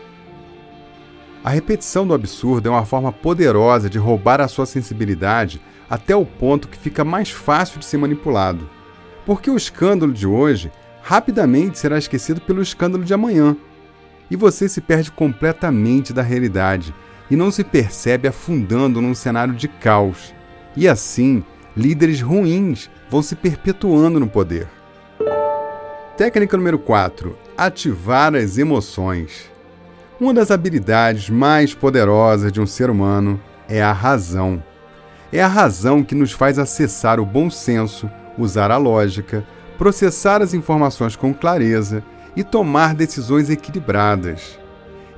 A 1.44 1.50
repetição 1.50 2.06
do 2.06 2.14
absurdo 2.14 2.68
é 2.68 2.72
uma 2.72 2.86
forma 2.86 3.12
poderosa 3.12 3.90
de 3.90 3.98
roubar 3.98 4.42
a 4.42 4.48
sua 4.48 4.66
sensibilidade 4.66 5.62
até 5.90 6.16
o 6.16 6.26
ponto 6.26 6.68
que 6.68 6.78
fica 6.78 7.06
mais 7.06 7.30
fácil 7.30 7.80
de 7.80 7.86
ser 7.86 7.98
manipulado. 7.98 8.70
Porque 9.26 9.50
o 9.50 9.56
escândalo 9.56 10.12
de 10.12 10.28
hoje 10.28 10.72
rapidamente 11.02 11.80
será 11.80 11.98
esquecido 11.98 12.42
pelo 12.42 12.62
escândalo 12.62 13.04
de 13.04 13.14
amanhã. 13.14 13.56
E 14.30 14.36
você 14.36 14.70
se 14.70 14.82
perde 14.82 15.12
completamente 15.12 16.14
da 16.14 16.22
realidade 16.22 16.94
e 17.30 17.36
não 17.36 17.52
se 17.52 17.64
percebe 17.64 18.28
afundando 18.28 19.02
num 19.02 19.16
cenário 19.16 19.54
de 19.54 19.68
caos. 19.68 20.34
E 20.76 20.88
assim, 20.88 21.44
líderes 21.76 22.22
ruins 22.22 22.90
vão 23.10 23.22
se 23.22 23.36
perpetuando 23.36 24.20
no 24.20 24.28
poder. 24.28 24.68
Técnica 26.18 26.58
número 26.58 26.78
4: 26.78 27.38
ativar 27.58 28.36
as 28.36 28.58
emoções. 28.58 29.50
Uma 30.20 30.34
das 30.34 30.52
habilidades 30.52 31.30
mais 31.30 31.74
poderosas 31.74 32.52
de 32.52 32.60
um 32.60 32.66
ser 32.66 32.90
humano 32.90 33.40
é 33.70 33.82
a 33.82 33.94
razão. 33.94 34.62
É 35.32 35.42
a 35.42 35.48
razão 35.48 36.04
que 36.04 36.16
nos 36.16 36.32
faz 36.32 36.60
acessar 36.60 37.20
o 37.20 37.26
bom 37.26 37.50
senso, 37.50 38.10
usar 38.38 38.72
a 38.72 38.78
lógica, 38.78 39.46
processar 39.78 40.42
as 40.42 40.54
informações 40.54 41.16
com 41.16 41.34
clareza 41.34 42.04
e 42.36 42.44
tomar 42.44 42.94
decisões 42.94 43.50
equilibradas. 43.50 44.60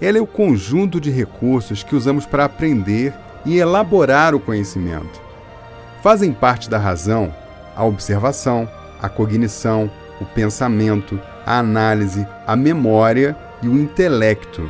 Ela 0.01 0.17
é 0.17 0.21
o 0.21 0.27
conjunto 0.27 0.99
de 0.99 1.11
recursos 1.11 1.83
que 1.83 1.95
usamos 1.95 2.25
para 2.25 2.45
aprender 2.45 3.13
e 3.45 3.57
elaborar 3.57 4.33
o 4.33 4.39
conhecimento. 4.39 5.21
Fazem 6.01 6.33
parte 6.33 6.69
da 6.69 6.77
razão 6.77 7.33
a 7.75 7.83
observação, 7.83 8.69
a 9.01 9.09
cognição, 9.09 9.89
o 10.19 10.25
pensamento, 10.25 11.19
a 11.45 11.57
análise, 11.57 12.27
a 12.45 12.55
memória 12.55 13.35
e 13.61 13.67
o 13.67 13.79
intelecto. 13.79 14.69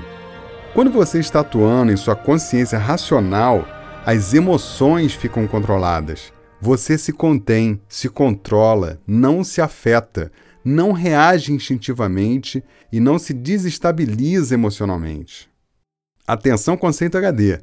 Quando 0.73 0.91
você 0.91 1.19
está 1.19 1.41
atuando 1.41 1.91
em 1.91 1.97
sua 1.97 2.15
consciência 2.15 2.77
racional, 2.77 3.67
as 4.05 4.33
emoções 4.33 5.13
ficam 5.13 5.45
controladas. 5.47 6.31
Você 6.61 6.97
se 6.97 7.11
contém, 7.11 7.81
se 7.89 8.07
controla, 8.07 8.99
não 9.05 9.43
se 9.43 9.61
afeta, 9.61 10.31
não 10.63 10.91
reage 10.91 11.51
instintivamente 11.51 12.63
e 12.91 12.99
não 12.99 13.17
se 13.17 13.33
desestabiliza 13.33 14.53
emocionalmente. 14.53 15.49
Atenção, 16.25 16.77
conceito 16.77 17.17
HD. 17.17 17.59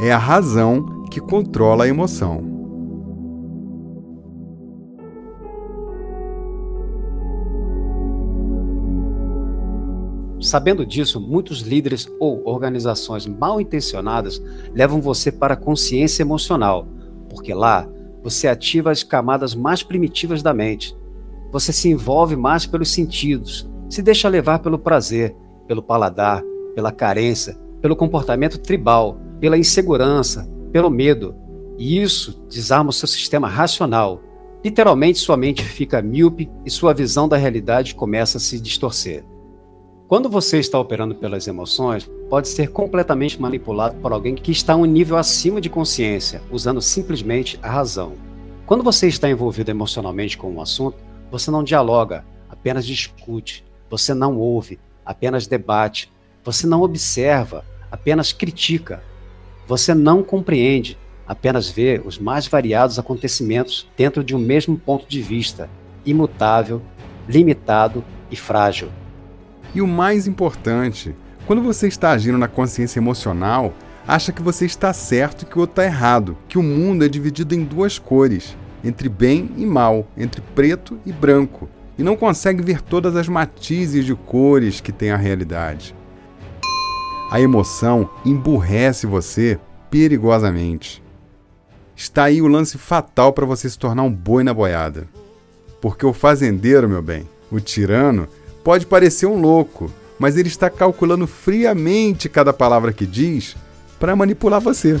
É 0.00 0.12
a 0.12 0.18
razão 0.18 1.04
que 1.10 1.20
controla 1.20 1.84
a 1.84 1.88
emoção. 1.88 2.56
Sabendo 10.40 10.84
disso, 10.84 11.20
muitos 11.20 11.60
líderes 11.60 12.06
ou 12.20 12.46
organizações 12.46 13.26
mal 13.26 13.60
intencionadas 13.60 14.40
levam 14.72 15.00
você 15.00 15.32
para 15.32 15.54
a 15.54 15.56
consciência 15.56 16.22
emocional, 16.22 16.86
porque 17.28 17.54
lá 17.54 17.88
você 18.22 18.46
ativa 18.46 18.90
as 18.90 19.02
camadas 19.02 19.54
mais 19.54 19.82
primitivas 19.82 20.42
da 20.42 20.52
mente. 20.52 20.94
Você 21.50 21.72
se 21.72 21.88
envolve 21.88 22.36
mais 22.36 22.66
pelos 22.66 22.90
sentidos, 22.90 23.68
se 23.88 24.02
deixa 24.02 24.28
levar 24.28 24.58
pelo 24.58 24.78
prazer, 24.78 25.34
pelo 25.66 25.82
paladar, 25.82 26.42
pela 26.74 26.92
carência, 26.92 27.56
pelo 27.80 27.96
comportamento 27.96 28.58
tribal, 28.58 29.18
pela 29.40 29.58
insegurança, 29.58 30.48
pelo 30.72 30.90
medo. 30.90 31.34
E 31.78 32.00
isso 32.00 32.44
desarma 32.48 32.90
o 32.90 32.92
seu 32.92 33.08
sistema 33.08 33.48
racional. 33.48 34.20
Literalmente, 34.64 35.18
sua 35.18 35.36
mente 35.36 35.62
fica 35.62 36.02
míope 36.02 36.50
e 36.64 36.70
sua 36.70 36.92
visão 36.92 37.28
da 37.28 37.36
realidade 37.36 37.94
começa 37.94 38.38
a 38.38 38.40
se 38.40 38.60
distorcer. 38.60 39.24
Quando 40.08 40.28
você 40.28 40.58
está 40.58 40.78
operando 40.78 41.16
pelas 41.16 41.48
emoções, 41.48 42.08
pode 42.30 42.48
ser 42.48 42.68
completamente 42.68 43.40
manipulado 43.40 43.96
por 43.96 44.12
alguém 44.12 44.36
que 44.36 44.52
está 44.52 44.76
um 44.76 44.84
nível 44.84 45.16
acima 45.16 45.60
de 45.60 45.68
consciência, 45.68 46.40
usando 46.50 46.80
simplesmente 46.80 47.58
a 47.60 47.68
razão. 47.68 48.12
Quando 48.66 48.84
você 48.84 49.08
está 49.08 49.28
envolvido 49.28 49.70
emocionalmente 49.70 50.38
com 50.38 50.52
um 50.52 50.60
assunto, 50.60 50.96
você 51.30 51.50
não 51.50 51.64
dialoga, 51.64 52.24
apenas 52.48 52.86
discute, 52.86 53.64
você 53.90 54.14
não 54.14 54.36
ouve, 54.36 54.78
apenas 55.04 55.46
debate, 55.46 56.12
você 56.44 56.66
não 56.66 56.82
observa, 56.82 57.64
apenas 57.90 58.32
critica, 58.32 59.02
você 59.66 59.94
não 59.94 60.22
compreende, 60.22 60.98
apenas 61.26 61.68
vê 61.68 62.00
os 62.04 62.18
mais 62.18 62.46
variados 62.46 62.98
acontecimentos 62.98 63.88
dentro 63.96 64.22
de 64.22 64.34
um 64.34 64.38
mesmo 64.38 64.78
ponto 64.78 65.08
de 65.08 65.20
vista, 65.20 65.68
imutável, 66.04 66.80
limitado 67.28 68.04
e 68.30 68.36
frágil. 68.36 68.88
E 69.74 69.82
o 69.82 69.86
mais 69.86 70.26
importante, 70.26 71.14
quando 71.46 71.62
você 71.62 71.88
está 71.88 72.12
agindo 72.12 72.38
na 72.38 72.48
consciência 72.48 72.98
emocional, 72.98 73.74
acha 74.06 74.32
que 74.32 74.42
você 74.42 74.64
está 74.64 74.92
certo 74.92 75.42
e 75.42 75.46
que 75.46 75.56
o 75.56 75.60
outro 75.60 75.72
está 75.72 75.84
errado, 75.84 76.36
que 76.48 76.58
o 76.58 76.62
mundo 76.62 77.04
é 77.04 77.08
dividido 77.08 77.54
em 77.54 77.64
duas 77.64 77.98
cores, 77.98 78.56
entre 78.82 79.08
bem 79.08 79.50
e 79.56 79.66
mal, 79.66 80.06
entre 80.16 80.40
preto 80.40 80.98
e 81.04 81.12
branco, 81.12 81.68
e 81.98 82.02
não 82.02 82.16
consegue 82.16 82.62
ver 82.62 82.80
todas 82.80 83.16
as 83.16 83.28
matizes 83.28 84.04
de 84.04 84.14
cores 84.14 84.80
que 84.80 84.92
tem 84.92 85.10
a 85.10 85.16
realidade. 85.16 85.94
A 87.30 87.40
emoção 87.40 88.08
emburrece 88.24 89.06
você 89.06 89.58
perigosamente. 89.90 91.02
Está 91.94 92.24
aí 92.24 92.42
o 92.42 92.46
lance 92.46 92.78
fatal 92.78 93.32
para 93.32 93.46
você 93.46 93.68
se 93.68 93.78
tornar 93.78 94.02
um 94.02 94.12
boi 94.12 94.44
na 94.44 94.52
boiada. 94.52 95.08
Porque 95.80 96.04
o 96.04 96.12
fazendeiro, 96.12 96.88
meu 96.88 97.02
bem, 97.02 97.28
o 97.50 97.58
tirano, 97.58 98.28
Pode 98.66 98.84
parecer 98.84 99.26
um 99.26 99.40
louco, 99.40 99.88
mas 100.18 100.36
ele 100.36 100.48
está 100.48 100.68
calculando 100.68 101.24
friamente 101.24 102.28
cada 102.28 102.52
palavra 102.52 102.92
que 102.92 103.06
diz 103.06 103.54
para 103.96 104.16
manipular 104.16 104.60
você. 104.60 105.00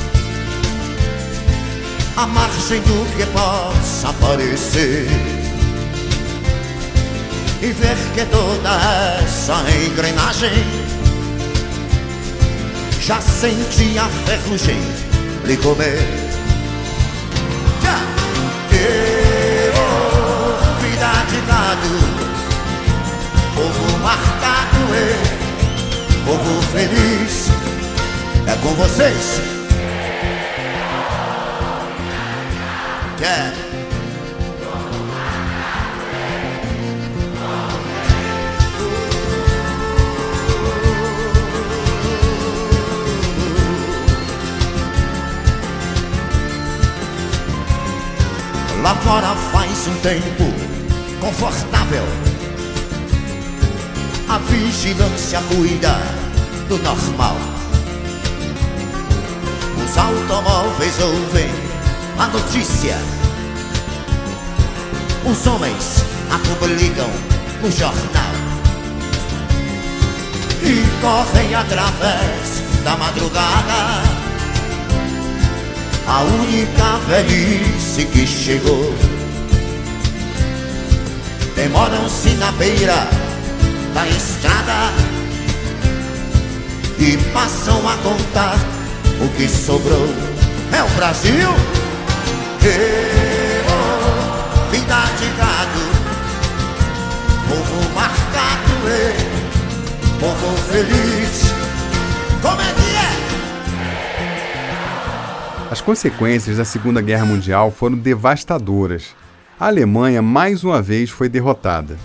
à 2.17 2.27
margem 2.27 2.81
do 2.81 3.15
que 3.15 3.25
possa 3.27 4.09
aparecer 4.09 5.07
e 7.61 7.71
ver 7.71 7.97
que 8.13 8.25
toda 8.25 8.69
essa 9.23 9.63
engrenagem 9.85 10.63
já 12.99 13.21
sente 13.21 13.97
a 13.97 14.07
ferrugem 14.25 14.81
lhe 15.45 15.57
comer. 15.57 16.31
Eu, 18.73 19.73
vida 20.81 21.11
de 21.29 21.39
gado, 21.45 21.93
povo 23.55 23.99
marcado, 23.99 24.81
e 26.09 26.15
povo 26.25 26.61
feliz, 26.71 27.49
é 28.47 28.55
com 28.55 28.73
vocês. 28.75 29.60
Yeah. 33.21 33.53
Lá 48.81 48.95
fora 48.95 49.35
faz 49.51 49.87
um 49.87 49.95
tempo 49.99 50.23
confortável. 51.19 52.03
A 54.29 54.39
vigilância 54.39 55.39
cuida 55.43 55.95
do 56.67 56.79
normal. 56.79 57.37
Os 59.77 59.95
automóveis 59.95 60.99
ouvem 60.99 61.70
a 62.21 62.27
notícia. 62.27 62.95
Os 65.25 65.47
homens 65.47 66.05
a 66.29 66.37
publicam 66.37 67.09
no 67.63 67.71
jornal. 67.71 68.31
E 70.61 71.01
correm 71.01 71.55
através 71.55 72.61
da 72.83 72.95
madrugada 72.95 74.03
a 76.07 76.21
única 76.21 76.99
velhice 77.07 78.05
que 78.05 78.27
chegou. 78.27 78.93
Demoram-se 81.55 82.29
na 82.35 82.51
beira 82.51 83.07
da 83.95 84.07
estrada 84.07 84.93
e 86.99 87.17
passam 87.33 87.79
a 87.89 87.95
contar 87.97 88.57
o 89.19 89.27
que 89.35 89.49
sobrou. 89.49 90.07
É 90.71 90.83
o 90.83 90.89
Brasil? 90.89 91.80
Oh, 92.63 92.69
vida 94.69 95.01
de 95.17 95.25
gado, 95.35 95.81
povo 97.49 97.89
marcado, 97.95 98.75
povo 100.19 100.55
feliz. 100.69 101.51
Como 102.39 102.61
é 102.61 102.71
que 102.75 102.95
é? 102.95 103.09
As 105.71 105.81
consequências 105.81 106.57
da 106.57 106.65
Segunda 106.65 107.01
Guerra 107.01 107.25
Mundial 107.25 107.71
foram 107.71 107.97
devastadoras. 107.97 109.15
A 109.59 109.65
Alemanha 109.65 110.21
mais 110.21 110.63
uma 110.63 110.83
vez 110.83 111.09
foi 111.09 111.27
derrotada. 111.27 111.97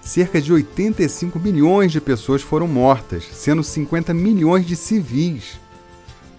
Cerca 0.00 0.40
de 0.40 0.52
85 0.52 1.40
milhões 1.40 1.90
de 1.90 2.00
pessoas 2.00 2.40
foram 2.40 2.68
mortas, 2.68 3.24
sendo 3.32 3.64
50 3.64 4.14
milhões 4.14 4.64
de 4.64 4.76
civis. 4.76 5.58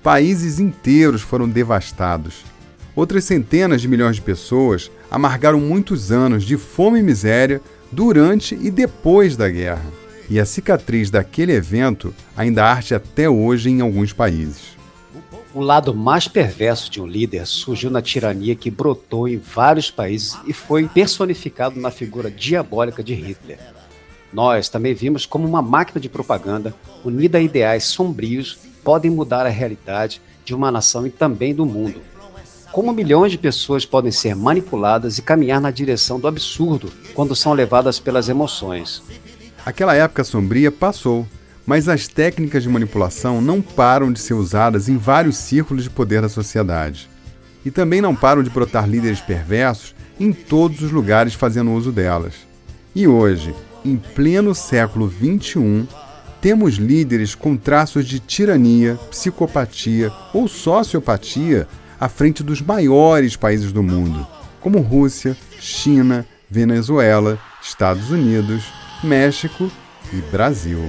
Países 0.01 0.61
inteiros 0.61 1.21
foram 1.21 1.49
devastados. 1.49 2.54
Outras 2.95 3.25
centenas 3.25 3.81
de 3.81 3.87
milhões 3.87 4.15
de 4.15 4.21
pessoas 4.21 4.89
amargaram 5.11 5.59
muitos 5.59 6.11
anos 6.11 6.45
de 6.45 6.55
fome 6.55 6.99
e 6.99 7.03
miséria 7.03 7.61
durante 7.91 8.55
e 8.55 8.71
depois 8.71 9.35
da 9.35 9.49
guerra. 9.49 9.85
E 10.29 10.39
a 10.39 10.45
cicatriz 10.45 11.09
daquele 11.09 11.51
evento 11.51 12.13
ainda 12.37 12.65
arte 12.65 12.95
até 12.95 13.29
hoje 13.29 13.69
em 13.69 13.81
alguns 13.81 14.13
países. 14.13 14.75
O 15.53 15.61
lado 15.61 15.93
mais 15.93 16.27
perverso 16.27 16.89
de 16.89 17.01
um 17.01 17.07
líder 17.07 17.45
surgiu 17.45 17.89
na 17.89 18.01
tirania 18.01 18.55
que 18.55 18.71
brotou 18.71 19.27
em 19.27 19.37
vários 19.37 19.91
países 19.91 20.37
e 20.47 20.53
foi 20.53 20.87
personificado 20.87 21.79
na 21.79 21.91
figura 21.91 22.31
diabólica 22.31 23.03
de 23.03 23.13
Hitler. 23.13 23.59
Nós 24.33 24.67
também 24.67 24.93
vimos 24.93 25.25
como 25.25 25.47
uma 25.47 25.61
máquina 25.61 25.99
de 25.99 26.09
propaganda, 26.09 26.75
unida 27.05 27.37
a 27.37 27.41
ideais 27.41 27.85
sombrios, 27.85 28.57
podem 28.83 29.09
mudar 29.09 29.45
a 29.45 29.49
realidade 29.49 30.21
de 30.43 30.53
uma 30.53 30.71
nação 30.71 31.07
e 31.07 31.09
também 31.09 31.55
do 31.55 31.65
mundo. 31.65 32.01
Como 32.75 32.91
milhões 32.91 33.31
de 33.31 33.37
pessoas 33.37 33.85
podem 33.85 34.11
ser 34.11 34.35
manipuladas 34.35 35.17
e 35.17 35.21
caminhar 35.21 35.61
na 35.61 35.71
direção 35.71 36.19
do 36.19 36.27
absurdo 36.27 36.91
quando 37.13 37.33
são 37.33 37.53
levadas 37.53 38.01
pelas 38.01 38.27
emoções. 38.27 39.01
Aquela 39.65 39.95
época 39.95 40.25
sombria 40.25 40.69
passou 40.69 41.25
mas 41.65 41.87
as 41.87 42.09
técnicas 42.09 42.63
de 42.63 42.67
manipulação 42.69 43.39
não 43.39 43.61
param 43.61 44.11
de 44.11 44.19
ser 44.19 44.33
usadas 44.33 44.89
em 44.89 44.97
vários 44.97 45.37
círculos 45.37 45.85
de 45.85 45.89
poder 45.89 46.21
da 46.21 46.27
sociedade. 46.27 47.09
E 47.63 47.71
também 47.71 48.01
não 48.01 48.13
param 48.13 48.43
de 48.43 48.49
brotar 48.49 48.89
líderes 48.89 49.21
perversos 49.21 49.95
em 50.19 50.33
todos 50.33 50.81
os 50.81 50.91
lugares 50.91 51.33
fazendo 51.33 51.71
uso 51.71 51.93
delas. 51.93 52.33
E 52.93 53.07
hoje, 53.07 53.55
em 53.85 53.95
pleno 53.95 54.53
século 54.53 55.09
XXI, 55.09 55.87
temos 56.41 56.75
líderes 56.75 57.35
com 57.35 57.55
traços 57.55 58.05
de 58.05 58.19
tirania, 58.19 58.99
psicopatia 59.09 60.11
ou 60.33 60.49
sociopatia 60.49 61.69
à 61.99 62.09
frente 62.09 62.43
dos 62.43 62.61
maiores 62.61 63.35
países 63.35 63.71
do 63.71 63.83
mundo, 63.83 64.25
como 64.59 64.79
Rússia, 64.79 65.35
China, 65.59 66.25
Venezuela, 66.49 67.39
Estados 67.61 68.09
Unidos, 68.11 68.63
México 69.03 69.71
e 70.13 70.17
Brasil. 70.31 70.79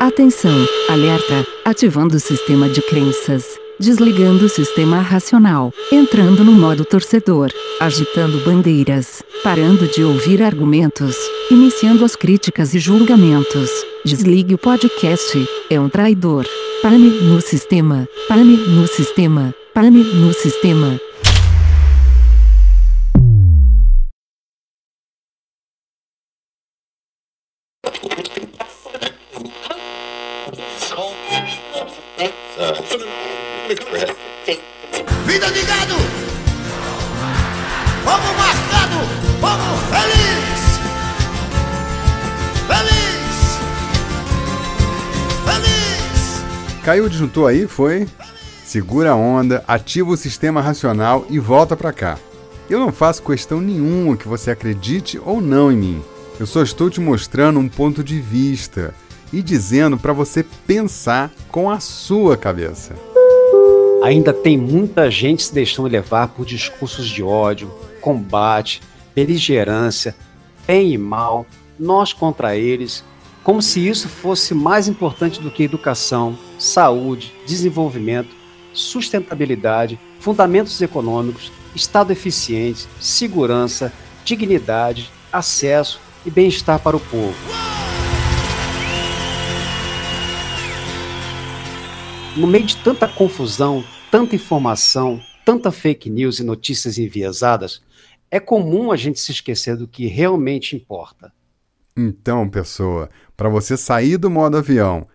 Atenção! 0.00 0.66
Alerta! 0.88 1.46
Ativando 1.64 2.16
o 2.16 2.20
sistema 2.20 2.68
de 2.68 2.80
crenças. 2.80 3.44
Desligando 3.78 4.46
o 4.46 4.48
sistema 4.48 5.00
racional. 5.00 5.72
Entrando 5.92 6.42
no 6.42 6.52
modo 6.52 6.86
torcedor. 6.86 7.50
Agitando 7.78 8.42
bandeiras. 8.44 9.22
Parando 9.44 9.86
de 9.88 10.02
ouvir 10.02 10.42
argumentos. 10.42 11.16
Iniciando 11.50 12.04
as 12.04 12.16
críticas 12.16 12.74
e 12.74 12.78
julgamentos. 12.78 13.70
Desligue 14.04 14.54
o 14.54 14.58
podcast. 14.58 15.46
É 15.68 15.78
um 15.78 15.88
traidor. 15.88 16.46
Pane 16.82 17.10
no 17.22 17.40
sistema. 17.42 18.06
Pane 18.26 18.56
no 18.68 18.86
sistema. 18.86 19.52
Pane 19.74 20.02
no 20.14 20.32
sistema. 20.32 20.98
Vida 35.26 35.50
de 35.50 35.62
gado! 35.62 35.96
Povo 38.04 38.32
marcado! 38.38 38.98
Povo 39.40 39.76
feliz! 39.90 40.62
Feliz! 42.66 42.99
Caiu 46.90 47.04
o 47.04 47.08
disjuntor 47.08 47.50
aí, 47.50 47.68
foi? 47.68 48.04
Segura 48.64 49.12
a 49.12 49.14
onda, 49.14 49.62
ativa 49.68 50.10
o 50.10 50.16
sistema 50.16 50.60
racional 50.60 51.24
e 51.30 51.38
volta 51.38 51.76
pra 51.76 51.92
cá. 51.92 52.18
Eu 52.68 52.80
não 52.80 52.90
faço 52.90 53.22
questão 53.22 53.60
nenhuma 53.60 54.16
que 54.16 54.26
você 54.26 54.50
acredite 54.50 55.16
ou 55.24 55.40
não 55.40 55.70
em 55.70 55.76
mim. 55.76 56.02
Eu 56.40 56.46
só 56.46 56.64
estou 56.64 56.90
te 56.90 57.00
mostrando 57.00 57.60
um 57.60 57.68
ponto 57.68 58.02
de 58.02 58.18
vista 58.18 58.92
e 59.32 59.40
dizendo 59.40 59.96
para 59.96 60.12
você 60.12 60.42
pensar 60.42 61.30
com 61.48 61.70
a 61.70 61.78
sua 61.78 62.36
cabeça. 62.36 62.96
Ainda 64.02 64.32
tem 64.32 64.58
muita 64.58 65.08
gente 65.12 65.44
se 65.44 65.54
deixando 65.54 65.86
levar 65.86 66.26
por 66.30 66.44
discursos 66.44 67.08
de 67.08 67.22
ódio, 67.22 67.70
combate, 68.00 68.82
beligerância, 69.14 70.12
bem 70.66 70.92
e 70.94 70.98
mal, 70.98 71.46
nós 71.78 72.12
contra 72.12 72.56
eles, 72.56 73.04
como 73.50 73.60
se 73.60 73.84
isso 73.84 74.08
fosse 74.08 74.54
mais 74.54 74.86
importante 74.86 75.40
do 75.40 75.50
que 75.50 75.64
educação, 75.64 76.38
saúde, 76.56 77.34
desenvolvimento, 77.44 78.28
sustentabilidade, 78.72 79.98
fundamentos 80.20 80.80
econômicos, 80.80 81.50
Estado 81.74 82.12
eficiente, 82.12 82.86
segurança, 83.00 83.92
dignidade, 84.24 85.10
acesso 85.32 86.00
e 86.24 86.30
bem-estar 86.30 86.78
para 86.78 86.96
o 86.96 87.00
povo. 87.00 87.34
No 92.36 92.46
meio 92.46 92.66
de 92.66 92.76
tanta 92.76 93.08
confusão, 93.08 93.84
tanta 94.12 94.36
informação, 94.36 95.20
tanta 95.44 95.72
fake 95.72 96.08
news 96.08 96.38
e 96.38 96.44
notícias 96.44 96.98
enviesadas, 96.98 97.82
é 98.30 98.38
comum 98.38 98.92
a 98.92 98.96
gente 98.96 99.18
se 99.18 99.32
esquecer 99.32 99.76
do 99.76 99.88
que 99.88 100.06
realmente 100.06 100.76
importa. 100.76 101.32
Então, 101.96 102.48
pessoa, 102.48 103.10
para 103.40 103.48
você 103.48 103.74
sair 103.74 104.18
do 104.18 104.28
modo 104.28 104.58
avião 104.58 105.06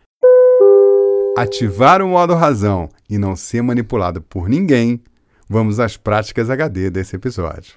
ativar 1.37 2.01
o 2.01 2.07
modo 2.07 2.33
razão 2.33 2.89
e 3.07 3.19
não 3.19 3.35
ser 3.35 3.61
manipulado 3.61 4.19
por 4.19 4.49
ninguém, 4.49 4.99
vamos 5.47 5.79
às 5.79 5.95
práticas 5.95 6.49
HD 6.49 6.89
desse 6.89 7.15
episódio. 7.15 7.75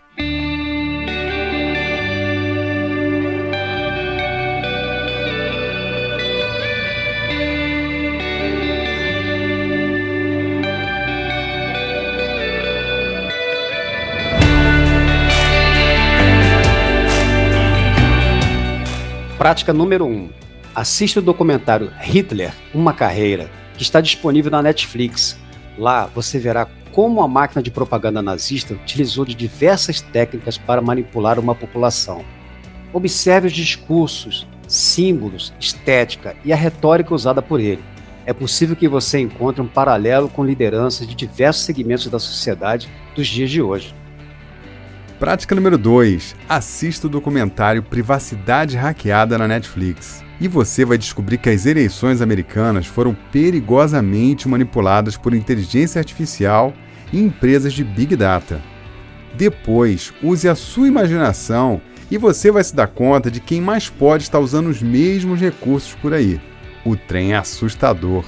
Prática 19.38 19.72
número 19.72 20.04
1. 20.04 20.08
Um, 20.08 20.30
assista 20.74 21.20
o 21.20 21.22
documentário 21.22 21.92
Hitler, 22.00 22.52
Uma 22.74 22.92
Carreira, 22.92 23.48
que 23.76 23.84
está 23.84 24.00
disponível 24.00 24.50
na 24.50 24.60
Netflix. 24.60 25.38
Lá 25.78 26.06
você 26.06 26.40
verá 26.40 26.66
como 26.90 27.22
a 27.22 27.28
máquina 27.28 27.62
de 27.62 27.70
propaganda 27.70 28.20
nazista 28.20 28.74
utilizou 28.74 29.24
de 29.24 29.36
diversas 29.36 30.00
técnicas 30.00 30.58
para 30.58 30.82
manipular 30.82 31.38
uma 31.38 31.54
população. 31.54 32.24
Observe 32.92 33.46
os 33.46 33.52
discursos, 33.52 34.44
símbolos, 34.66 35.52
estética 35.60 36.34
e 36.44 36.52
a 36.52 36.56
retórica 36.56 37.14
usada 37.14 37.40
por 37.40 37.60
ele. 37.60 37.84
É 38.26 38.32
possível 38.32 38.74
que 38.74 38.88
você 38.88 39.20
encontre 39.20 39.62
um 39.62 39.68
paralelo 39.68 40.28
com 40.28 40.44
lideranças 40.44 41.06
de 41.06 41.14
diversos 41.14 41.62
segmentos 41.62 42.08
da 42.08 42.18
sociedade 42.18 42.88
dos 43.14 43.28
dias 43.28 43.50
de 43.50 43.62
hoje. 43.62 43.94
Prática 45.18 45.52
número 45.52 45.76
2. 45.76 46.36
Assista 46.48 47.08
o 47.08 47.10
documentário 47.10 47.82
Privacidade 47.82 48.76
Hackeada 48.76 49.36
na 49.36 49.48
Netflix. 49.48 50.24
E 50.40 50.46
você 50.46 50.84
vai 50.84 50.96
descobrir 50.96 51.38
que 51.38 51.50
as 51.50 51.66
eleições 51.66 52.22
americanas 52.22 52.86
foram 52.86 53.16
perigosamente 53.32 54.48
manipuladas 54.48 55.16
por 55.16 55.34
inteligência 55.34 55.98
artificial 55.98 56.72
e 57.12 57.20
empresas 57.20 57.72
de 57.72 57.82
Big 57.82 58.14
Data. 58.14 58.62
Depois, 59.34 60.14
use 60.22 60.48
a 60.48 60.54
sua 60.54 60.86
imaginação 60.86 61.80
e 62.08 62.16
você 62.16 62.52
vai 62.52 62.62
se 62.62 62.76
dar 62.76 62.86
conta 62.86 63.28
de 63.28 63.40
quem 63.40 63.60
mais 63.60 63.88
pode 63.88 64.22
estar 64.22 64.38
usando 64.38 64.68
os 64.68 64.80
mesmos 64.80 65.40
recursos 65.40 65.96
por 65.96 66.14
aí. 66.14 66.40
O 66.84 66.94
trem 66.94 67.32
é 67.32 67.38
assustador. 67.38 68.24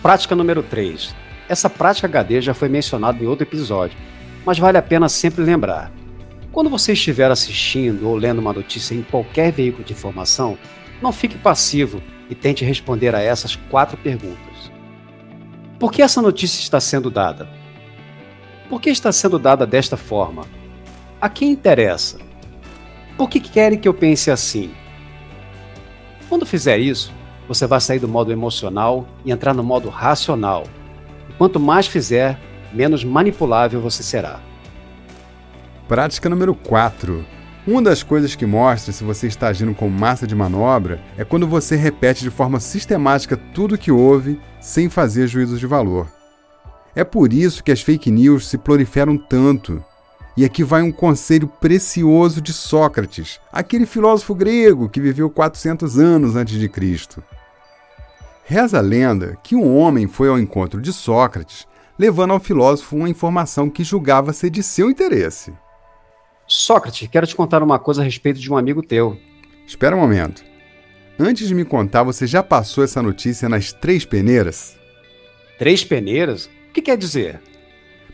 Prática 0.00 0.36
número 0.36 0.62
3. 0.62 1.16
Essa 1.48 1.68
prática 1.68 2.06
HD 2.06 2.40
já 2.40 2.54
foi 2.54 2.68
mencionada 2.68 3.24
em 3.24 3.26
outro 3.26 3.44
episódio, 3.44 3.98
mas 4.44 4.58
vale 4.58 4.78
a 4.78 4.82
pena 4.82 5.08
sempre 5.08 5.42
lembrar. 5.42 5.92
Quando 6.52 6.68
você 6.68 6.92
estiver 6.92 7.30
assistindo 7.30 8.08
ou 8.08 8.16
lendo 8.16 8.40
uma 8.40 8.52
notícia 8.52 8.94
em 8.94 9.02
qualquer 9.02 9.52
veículo 9.52 9.84
de 9.84 9.92
informação, 9.92 10.58
não 11.00 11.12
fique 11.12 11.38
passivo 11.38 12.02
e 12.28 12.34
tente 12.34 12.64
responder 12.64 13.14
a 13.14 13.20
essas 13.20 13.56
quatro 13.56 13.96
perguntas. 13.96 14.70
Por 15.78 15.92
que 15.92 16.02
essa 16.02 16.20
notícia 16.20 16.60
está 16.60 16.80
sendo 16.80 17.10
dada? 17.10 17.48
Por 18.68 18.80
que 18.80 18.90
está 18.90 19.10
sendo 19.10 19.38
dada 19.38 19.66
desta 19.66 19.96
forma? 19.96 20.44
A 21.20 21.28
quem 21.28 21.50
interessa? 21.50 22.18
Por 23.16 23.28
que 23.28 23.40
querem 23.40 23.78
que 23.78 23.88
eu 23.88 23.94
pense 23.94 24.30
assim? 24.30 24.72
Quando 26.28 26.46
fizer 26.46 26.78
isso, 26.78 27.12
você 27.48 27.66
vai 27.66 27.80
sair 27.80 27.98
do 27.98 28.06
modo 28.06 28.30
emocional 28.30 29.08
e 29.24 29.32
entrar 29.32 29.52
no 29.54 29.64
modo 29.64 29.88
racional. 29.88 30.64
E 31.28 31.32
quanto 31.32 31.58
mais 31.58 31.86
fizer, 31.86 32.38
menos 32.72 33.04
manipulável 33.04 33.80
você 33.80 34.02
será. 34.02 34.40
Prática 35.88 36.28
número 36.28 36.54
4. 36.54 37.24
Uma 37.66 37.82
das 37.82 38.02
coisas 38.02 38.34
que 38.34 38.46
mostra 38.46 38.92
se 38.92 39.04
você 39.04 39.26
está 39.26 39.48
agindo 39.48 39.74
com 39.74 39.88
massa 39.88 40.26
de 40.26 40.34
manobra 40.34 41.00
é 41.18 41.24
quando 41.24 41.46
você 41.46 41.76
repete 41.76 42.22
de 42.22 42.30
forma 42.30 42.58
sistemática 42.58 43.36
tudo 43.36 43.74
o 43.74 43.78
que 43.78 43.92
ouve 43.92 44.40
sem 44.60 44.88
fazer 44.88 45.26
juízos 45.26 45.60
de 45.60 45.66
valor. 45.66 46.08
É 46.94 47.04
por 47.04 47.32
isso 47.32 47.62
que 47.62 47.70
as 47.70 47.82
fake 47.82 48.10
news 48.10 48.48
se 48.48 48.56
proliferam 48.56 49.16
tanto. 49.16 49.84
E 50.36 50.44
aqui 50.44 50.64
vai 50.64 50.80
um 50.80 50.90
conselho 50.90 51.46
precioso 51.46 52.40
de 52.40 52.52
Sócrates, 52.52 53.38
aquele 53.52 53.84
filósofo 53.84 54.34
grego 54.34 54.88
que 54.88 55.00
viveu 55.00 55.28
400 55.28 55.98
anos 55.98 56.36
antes 56.36 56.58
de 56.58 56.68
Cristo. 56.68 57.22
Reza 58.44 58.78
a 58.78 58.80
lenda 58.80 59.36
que 59.42 59.54
um 59.54 59.76
homem 59.76 60.08
foi 60.08 60.28
ao 60.28 60.38
encontro 60.38 60.80
de 60.80 60.92
Sócrates 60.92 61.68
levando 62.00 62.30
ao 62.30 62.40
filósofo 62.40 62.96
uma 62.96 63.10
informação 63.10 63.68
que 63.68 63.84
julgava 63.84 64.32
ser 64.32 64.48
de 64.48 64.62
seu 64.62 64.90
interesse. 64.90 65.52
Sócrates, 66.46 67.06
quero 67.08 67.26
te 67.26 67.36
contar 67.36 67.62
uma 67.62 67.78
coisa 67.78 68.00
a 68.00 68.04
respeito 68.04 68.40
de 68.40 68.50
um 68.50 68.56
amigo 68.56 68.82
teu. 68.82 69.18
Espera 69.66 69.94
um 69.94 70.00
momento. 70.00 70.42
Antes 71.18 71.46
de 71.46 71.54
me 71.54 71.62
contar, 71.62 72.02
você 72.02 72.26
já 72.26 72.42
passou 72.42 72.82
essa 72.82 73.02
notícia 73.02 73.50
nas 73.50 73.74
três 73.74 74.06
peneiras? 74.06 74.78
Três 75.58 75.84
peneiras? 75.84 76.46
O 76.46 76.72
que 76.72 76.80
quer 76.80 76.96
dizer? 76.96 77.38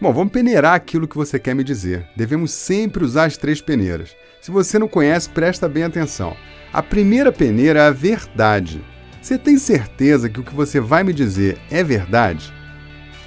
Bom, 0.00 0.12
vamos 0.12 0.32
peneirar 0.32 0.74
aquilo 0.74 1.06
que 1.06 1.16
você 1.16 1.38
quer 1.38 1.54
me 1.54 1.62
dizer. 1.62 2.08
Devemos 2.16 2.50
sempre 2.50 3.04
usar 3.04 3.26
as 3.26 3.36
três 3.36 3.60
peneiras. 3.60 4.16
Se 4.40 4.50
você 4.50 4.80
não 4.80 4.88
conhece, 4.88 5.28
presta 5.28 5.68
bem 5.68 5.84
atenção. 5.84 6.36
A 6.72 6.82
primeira 6.82 7.30
peneira 7.30 7.78
é 7.78 7.86
a 7.86 7.92
verdade. 7.92 8.84
Você 9.22 9.38
tem 9.38 9.56
certeza 9.56 10.28
que 10.28 10.40
o 10.40 10.44
que 10.44 10.54
você 10.56 10.80
vai 10.80 11.04
me 11.04 11.12
dizer 11.12 11.56
é 11.70 11.84
verdade? 11.84 12.55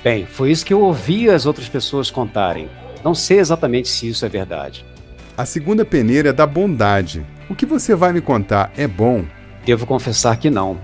Bem, 0.04 0.26
foi 0.26 0.52
isso 0.52 0.66
que 0.66 0.74
eu 0.74 0.82
ouvi 0.82 1.30
as 1.30 1.46
outras 1.46 1.68
pessoas 1.68 2.10
contarem. 2.10 2.70
Não 3.04 3.14
sei 3.14 3.40
exatamente 3.40 3.90
se 3.90 4.08
isso 4.08 4.26
é 4.26 4.30
verdade. 4.30 4.86
A 5.38 5.46
segunda 5.46 5.84
peneira 5.84 6.30
é 6.30 6.34
da 6.34 6.46
bondade. 6.46 7.26
O 7.50 7.56
que 7.56 7.66
você 7.66 7.96
vai 7.96 8.14
me 8.14 8.22
contar 8.22 8.72
é 8.78 8.88
bom? 8.88 9.26
Devo 9.66 9.86
confessar 9.86 10.38
que 10.38 10.50
não. 10.50 10.80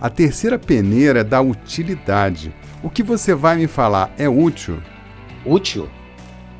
A 0.00 0.08
terceira 0.10 0.58
peneira 0.58 1.20
é 1.20 1.24
da 1.24 1.40
utilidade. 1.40 2.54
O 2.82 2.90
que 2.90 3.02
você 3.02 3.34
vai 3.34 3.56
me 3.56 3.66
falar 3.66 4.12
é 4.18 4.28
útil? 4.28 4.78
Útil? 5.44 5.88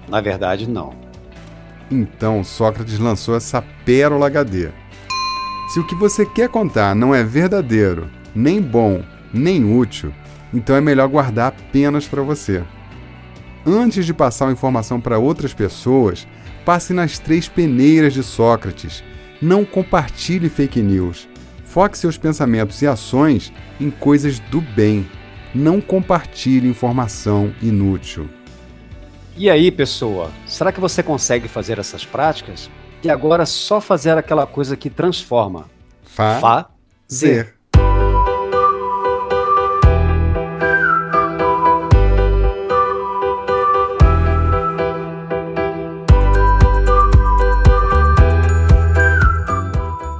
Na 0.09 0.21
verdade, 0.21 0.69
não. 0.69 0.95
Então 1.91 2.43
Sócrates 2.43 2.99
lançou 2.99 3.37
essa 3.37 3.63
pérola 3.85 4.27
HD. 4.27 4.71
Se 5.73 5.81
o 5.81 5.87
que 5.87 5.95
você 5.95 6.27
quer 6.27 6.49
contar 6.49 6.95
não 6.95 7.15
é 7.15 7.23
verdadeiro, 7.23 8.11
nem 8.35 8.61
bom, 8.61 9.03
nem 9.33 9.65
útil, 9.79 10.13
então 10.55 10.77
é 10.77 10.81
melhor 10.81 11.09
guardar 11.09 11.49
apenas 11.49 12.07
para 12.07 12.23
você. 12.23 12.63
Antes 13.67 14.07
de 14.07 14.15
passar 14.15 14.49
a 14.49 14.53
informação 14.53 15.01
para 15.01 15.19
outras 15.19 15.53
pessoas, 15.53 16.27
passe 16.65 16.93
nas 16.93 17.19
três 17.19 17.49
peneiras 17.49 18.15
de 18.15 18.23
Sócrates. 18.23 19.03
Não 19.43 19.65
compartilhe 19.65 20.49
fake 20.49 20.81
news. 20.81 21.29
Foque 21.65 21.99
seus 21.99 22.17
pensamentos 22.17 22.81
e 22.83 22.87
ações 22.87 23.53
em 23.81 23.91
coisas 23.91 24.39
do 24.39 24.61
bem. 24.61 25.07
Não 25.55 25.81
compartilhe 25.81 26.69
informação 26.69 27.53
inútil. 27.61 28.29
E 29.37 29.51
aí, 29.51 29.71
pessoa, 29.73 30.31
será 30.47 30.71
que 30.71 30.81
você 30.81 31.03
consegue 31.03 31.49
fazer 31.49 31.79
essas 31.79 32.05
práticas? 32.05 32.71
E 33.03 33.11
agora 33.11 33.45
só 33.45 33.81
fazer 33.81 34.17
aquela 34.17 34.47
coisa 34.47 34.77
que 34.77 34.89
transforma. 34.89 35.67
Fa 36.05 36.69
Fazer. 37.09 37.55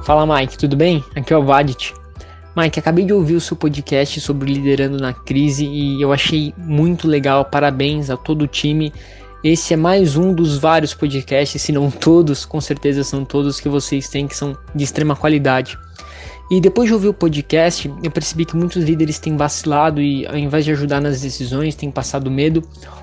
Fala 0.05 0.23
Mike, 0.23 0.55
tudo 0.55 0.77
bem? 0.77 1.03
Aqui 1.15 1.33
é 1.33 1.37
o 1.37 1.43
Vadit. 1.43 1.91
Mike, 2.55 2.77
acabei 2.77 3.05
de 3.05 3.11
ouvir 3.11 3.33
o 3.33 3.41
seu 3.41 3.57
podcast 3.57 4.21
sobre 4.21 4.53
liderando 4.53 4.99
na 4.99 5.11
crise 5.11 5.65
e 5.65 5.99
eu 5.99 6.13
achei 6.13 6.53
muito 6.59 7.07
legal. 7.07 7.43
Parabéns 7.43 8.11
a 8.11 8.15
todo 8.15 8.43
o 8.43 8.47
time. 8.47 8.93
Esse 9.43 9.73
é 9.73 9.75
mais 9.75 10.15
um 10.15 10.31
dos 10.31 10.59
vários 10.59 10.93
podcasts, 10.93 11.59
se 11.59 11.71
não 11.71 11.89
todos, 11.89 12.45
com 12.45 12.61
certeza 12.61 13.03
são 13.03 13.25
todos 13.25 13.59
que 13.59 13.67
vocês 13.67 14.07
têm 14.07 14.27
que 14.27 14.35
são 14.35 14.55
de 14.75 14.83
extrema 14.83 15.15
qualidade. 15.15 15.75
E 16.51 16.61
depois 16.61 16.87
de 16.87 16.93
ouvir 16.93 17.07
o 17.07 17.13
podcast, 17.13 17.91
eu 18.03 18.11
percebi 18.11 18.45
que 18.45 18.55
muitos 18.55 18.83
líderes 18.83 19.17
têm 19.17 19.35
vacilado 19.35 19.99
e, 19.99 20.27
ao 20.27 20.37
invés 20.37 20.63
de 20.63 20.71
ajudar 20.71 21.01
nas 21.01 21.19
decisões, 21.19 21.73
têm 21.73 21.89
passado 21.89 22.29
medo 22.29 22.61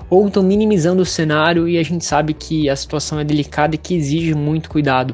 ou 0.09 0.25
estão 0.25 0.41
minimizando 0.41 1.01
o 1.01 1.05
cenário 1.05 1.67
e 1.67 1.77
a 1.77 1.83
gente 1.83 2.05
sabe 2.05 2.33
que 2.33 2.69
a 2.69 2.77
situação 2.77 3.19
é 3.19 3.25
delicada 3.25 3.75
e 3.75 3.77
que 3.77 3.93
exige 3.93 4.33
muito 4.33 4.69
cuidado. 4.69 5.13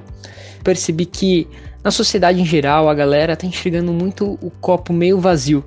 Percebi 0.63 1.06
que 1.06 1.47
na 1.89 1.91
sociedade 1.91 2.39
em 2.39 2.45
geral, 2.45 2.88
a 2.88 2.93
galera 2.93 3.36
tá 3.36 3.47
enxergando 3.47 3.91
muito 3.91 4.38
o 4.43 4.52
copo 4.62 4.93
meio 4.93 5.19
vazio. 5.19 5.65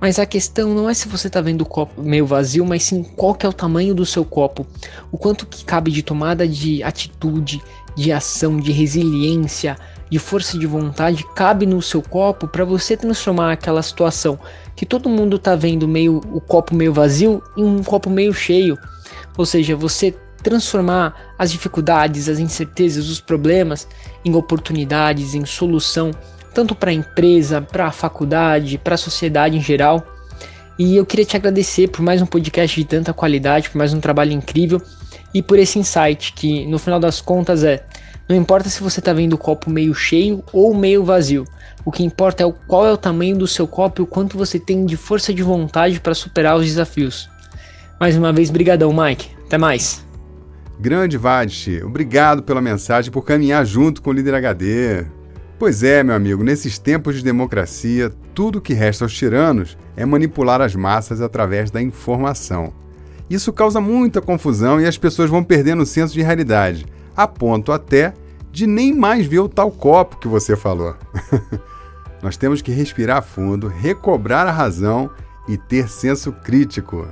Mas 0.00 0.18
a 0.18 0.24
questão 0.24 0.72
não 0.72 0.88
é 0.88 0.94
se 0.94 1.06
você 1.06 1.26
está 1.26 1.42
vendo 1.42 1.60
o 1.60 1.66
copo 1.66 2.00
meio 2.00 2.24
vazio, 2.24 2.64
mas 2.64 2.84
sim 2.84 3.02
qual 3.02 3.34
que 3.34 3.44
é 3.44 3.48
o 3.50 3.52
tamanho 3.52 3.94
do 3.94 4.06
seu 4.06 4.24
copo, 4.24 4.66
o 5.12 5.18
quanto 5.18 5.46
que 5.46 5.62
cabe 5.62 5.90
de 5.90 6.02
tomada 6.02 6.48
de 6.48 6.82
atitude, 6.82 7.60
de 7.94 8.10
ação, 8.10 8.56
de 8.56 8.72
resiliência, 8.72 9.76
de 10.10 10.18
força 10.18 10.58
de 10.58 10.66
vontade 10.66 11.26
cabe 11.34 11.66
no 11.66 11.82
seu 11.82 12.00
copo 12.00 12.48
para 12.48 12.64
você 12.64 12.96
transformar 12.96 13.52
aquela 13.52 13.82
situação 13.82 14.38
que 14.74 14.86
todo 14.86 15.10
mundo 15.10 15.36
está 15.36 15.54
vendo 15.54 15.86
meio 15.86 16.22
o 16.32 16.40
copo 16.40 16.74
meio 16.74 16.94
vazio 16.94 17.42
em 17.54 17.64
um 17.64 17.82
copo 17.82 18.08
meio 18.08 18.32
cheio. 18.32 18.78
Ou 19.36 19.44
seja, 19.44 19.76
você 19.76 20.14
transformar 20.42 21.34
as 21.38 21.50
dificuldades, 21.50 22.28
as 22.28 22.38
incertezas, 22.38 23.08
os 23.08 23.20
problemas 23.20 23.86
em 24.24 24.34
oportunidades, 24.34 25.34
em 25.34 25.44
solução 25.44 26.10
tanto 26.54 26.74
para 26.74 26.90
a 26.90 26.94
empresa, 26.94 27.60
para 27.60 27.86
a 27.86 27.92
faculdade, 27.92 28.78
para 28.78 28.94
a 28.94 28.98
sociedade 28.98 29.56
em 29.56 29.60
geral. 29.60 30.04
E 30.78 30.96
eu 30.96 31.04
queria 31.04 31.24
te 31.24 31.36
agradecer 31.36 31.88
por 31.88 32.02
mais 32.02 32.22
um 32.22 32.26
podcast 32.26 32.78
de 32.78 32.86
tanta 32.86 33.12
qualidade, 33.12 33.68
por 33.70 33.78
mais 33.78 33.92
um 33.92 34.00
trabalho 34.00 34.32
incrível 34.32 34.80
e 35.32 35.42
por 35.42 35.58
esse 35.58 35.78
insight 35.78 36.32
que 36.32 36.66
no 36.66 36.78
final 36.78 36.98
das 36.98 37.20
contas 37.20 37.62
é 37.62 37.84
não 38.28 38.36
importa 38.36 38.68
se 38.68 38.80
você 38.80 39.00
está 39.00 39.12
vendo 39.12 39.32
o 39.32 39.38
copo 39.38 39.68
meio 39.68 39.92
cheio 39.92 40.42
ou 40.52 40.72
meio 40.72 41.04
vazio. 41.04 41.44
O 41.84 41.90
que 41.90 42.04
importa 42.04 42.44
é 42.44 42.46
o 42.46 42.52
qual 42.52 42.86
é 42.86 42.92
o 42.92 42.96
tamanho 42.96 43.36
do 43.36 43.46
seu 43.46 43.66
copo 43.66 44.00
e 44.00 44.04
o 44.04 44.06
quanto 44.06 44.38
você 44.38 44.58
tem 44.58 44.86
de 44.86 44.96
força 44.96 45.34
de 45.34 45.42
vontade 45.42 45.98
para 45.98 46.14
superar 46.14 46.56
os 46.56 46.64
desafios. 46.64 47.28
Mais 47.98 48.16
uma 48.16 48.32
vez, 48.32 48.48
brigadão, 48.48 48.92
Mike. 48.92 49.30
Até 49.46 49.58
mais. 49.58 50.09
Grande 50.80 51.18
Vadish, 51.18 51.82
obrigado 51.84 52.42
pela 52.42 52.62
mensagem 52.62 53.12
por 53.12 53.22
caminhar 53.22 53.66
junto 53.66 54.00
com 54.00 54.08
o 54.08 54.12
Líder 54.14 54.34
HD. 54.34 55.04
Pois 55.58 55.82
é, 55.82 56.02
meu 56.02 56.14
amigo, 56.14 56.42
nesses 56.42 56.78
tempos 56.78 57.16
de 57.16 57.22
democracia, 57.22 58.10
tudo 58.34 58.62
que 58.62 58.72
resta 58.72 59.04
aos 59.04 59.12
tiranos 59.12 59.76
é 59.94 60.06
manipular 60.06 60.62
as 60.62 60.74
massas 60.74 61.20
através 61.20 61.70
da 61.70 61.82
informação. 61.82 62.72
Isso 63.28 63.52
causa 63.52 63.78
muita 63.78 64.22
confusão 64.22 64.80
e 64.80 64.86
as 64.86 64.96
pessoas 64.96 65.28
vão 65.28 65.44
perdendo 65.44 65.82
o 65.82 65.86
senso 65.86 66.14
de 66.14 66.22
realidade 66.22 66.86
a 67.14 67.28
ponto 67.28 67.72
até 67.72 68.14
de 68.50 68.66
nem 68.66 68.94
mais 68.94 69.26
ver 69.26 69.40
o 69.40 69.50
tal 69.50 69.70
copo 69.70 70.16
que 70.16 70.28
você 70.28 70.56
falou. 70.56 70.96
Nós 72.22 72.38
temos 72.38 72.62
que 72.62 72.72
respirar 72.72 73.22
fundo, 73.22 73.68
recobrar 73.68 74.46
a 74.46 74.50
razão 74.50 75.10
e 75.46 75.58
ter 75.58 75.90
senso 75.90 76.32
crítico. 76.32 77.06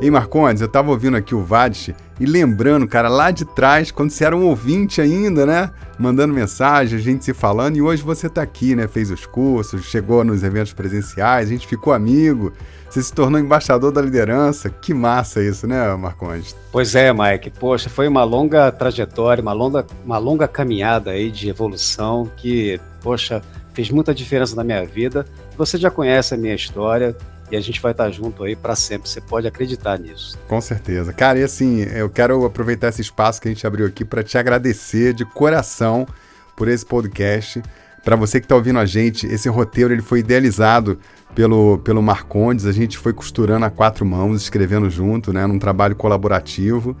Ei, 0.00 0.10
Marcondes, 0.10 0.60
eu 0.60 0.68
tava 0.68 0.90
ouvindo 0.90 1.16
aqui 1.16 1.34
o 1.34 1.42
Vadish 1.42 1.94
e 2.18 2.26
lembrando, 2.26 2.86
cara, 2.86 3.08
lá 3.08 3.30
de 3.30 3.44
trás, 3.44 3.90
quando 3.90 4.10
você 4.10 4.24
era 4.24 4.36
um 4.36 4.46
ouvinte 4.46 5.00
ainda, 5.00 5.46
né? 5.46 5.70
Mandando 5.98 6.34
mensagem, 6.34 6.98
a 6.98 7.02
gente 7.02 7.24
se 7.24 7.32
falando, 7.32 7.76
e 7.76 7.82
hoje 7.82 8.02
você 8.02 8.28
tá 8.28 8.42
aqui, 8.42 8.74
né? 8.74 8.88
Fez 8.88 9.10
os 9.10 9.24
cursos, 9.24 9.84
chegou 9.84 10.24
nos 10.24 10.42
eventos 10.42 10.72
presenciais, 10.72 11.48
a 11.48 11.52
gente 11.52 11.66
ficou 11.66 11.92
amigo. 11.92 12.52
Você 12.90 13.02
se 13.02 13.12
tornou 13.12 13.40
embaixador 13.40 13.90
da 13.90 14.00
liderança. 14.00 14.68
Que 14.68 14.94
massa 14.94 15.42
isso, 15.42 15.66
né, 15.66 15.94
Marcondes? 15.96 16.54
Pois 16.70 16.94
é, 16.94 17.12
Mike. 17.12 17.50
Poxa, 17.50 17.88
foi 17.88 18.06
uma 18.06 18.22
longa 18.22 18.70
trajetória, 18.70 19.42
uma 19.42 19.52
longa, 19.52 19.84
uma 20.04 20.18
longa 20.18 20.46
caminhada 20.46 21.10
aí 21.10 21.30
de 21.30 21.48
evolução 21.48 22.30
que, 22.36 22.80
poxa, 23.00 23.42
fez 23.72 23.90
muita 23.90 24.14
diferença 24.14 24.54
na 24.54 24.62
minha 24.62 24.84
vida. 24.84 25.26
Você 25.56 25.76
já 25.76 25.90
conhece 25.90 26.34
a 26.34 26.36
minha 26.36 26.54
história 26.54 27.16
e 27.50 27.56
a 27.56 27.60
gente 27.60 27.80
vai 27.80 27.92
estar 27.92 28.10
junto 28.10 28.44
aí 28.44 28.56
para 28.56 28.74
sempre. 28.74 29.08
Você 29.08 29.20
pode 29.20 29.46
acreditar 29.46 29.98
nisso. 29.98 30.38
Com 30.48 30.60
certeza. 30.60 31.12
Cara, 31.12 31.38
e 31.38 31.42
assim, 31.42 31.82
eu 31.82 32.08
quero 32.08 32.44
aproveitar 32.44 32.88
esse 32.88 33.02
espaço 33.02 33.40
que 33.40 33.48
a 33.48 33.50
gente 33.50 33.66
abriu 33.66 33.86
aqui 33.86 34.04
para 34.04 34.22
te 34.22 34.38
agradecer 34.38 35.12
de 35.12 35.24
coração 35.24 36.06
por 36.56 36.68
esse 36.68 36.84
podcast. 36.84 37.62
Para 38.04 38.16
você 38.16 38.38
que 38.38 38.44
está 38.44 38.54
ouvindo 38.54 38.78
a 38.78 38.84
gente, 38.84 39.26
esse 39.26 39.48
roteiro 39.48 39.92
ele 39.92 40.02
foi 40.02 40.18
idealizado 40.20 40.98
pelo, 41.34 41.78
pelo 41.78 42.02
Marcondes, 42.02 42.66
a 42.66 42.72
gente 42.72 42.98
foi 42.98 43.12
costurando 43.12 43.64
a 43.64 43.70
quatro 43.70 44.04
mãos, 44.04 44.42
escrevendo 44.42 44.88
junto, 44.90 45.32
né, 45.32 45.46
num 45.46 45.58
trabalho 45.58 45.96
colaborativo. 45.96 46.96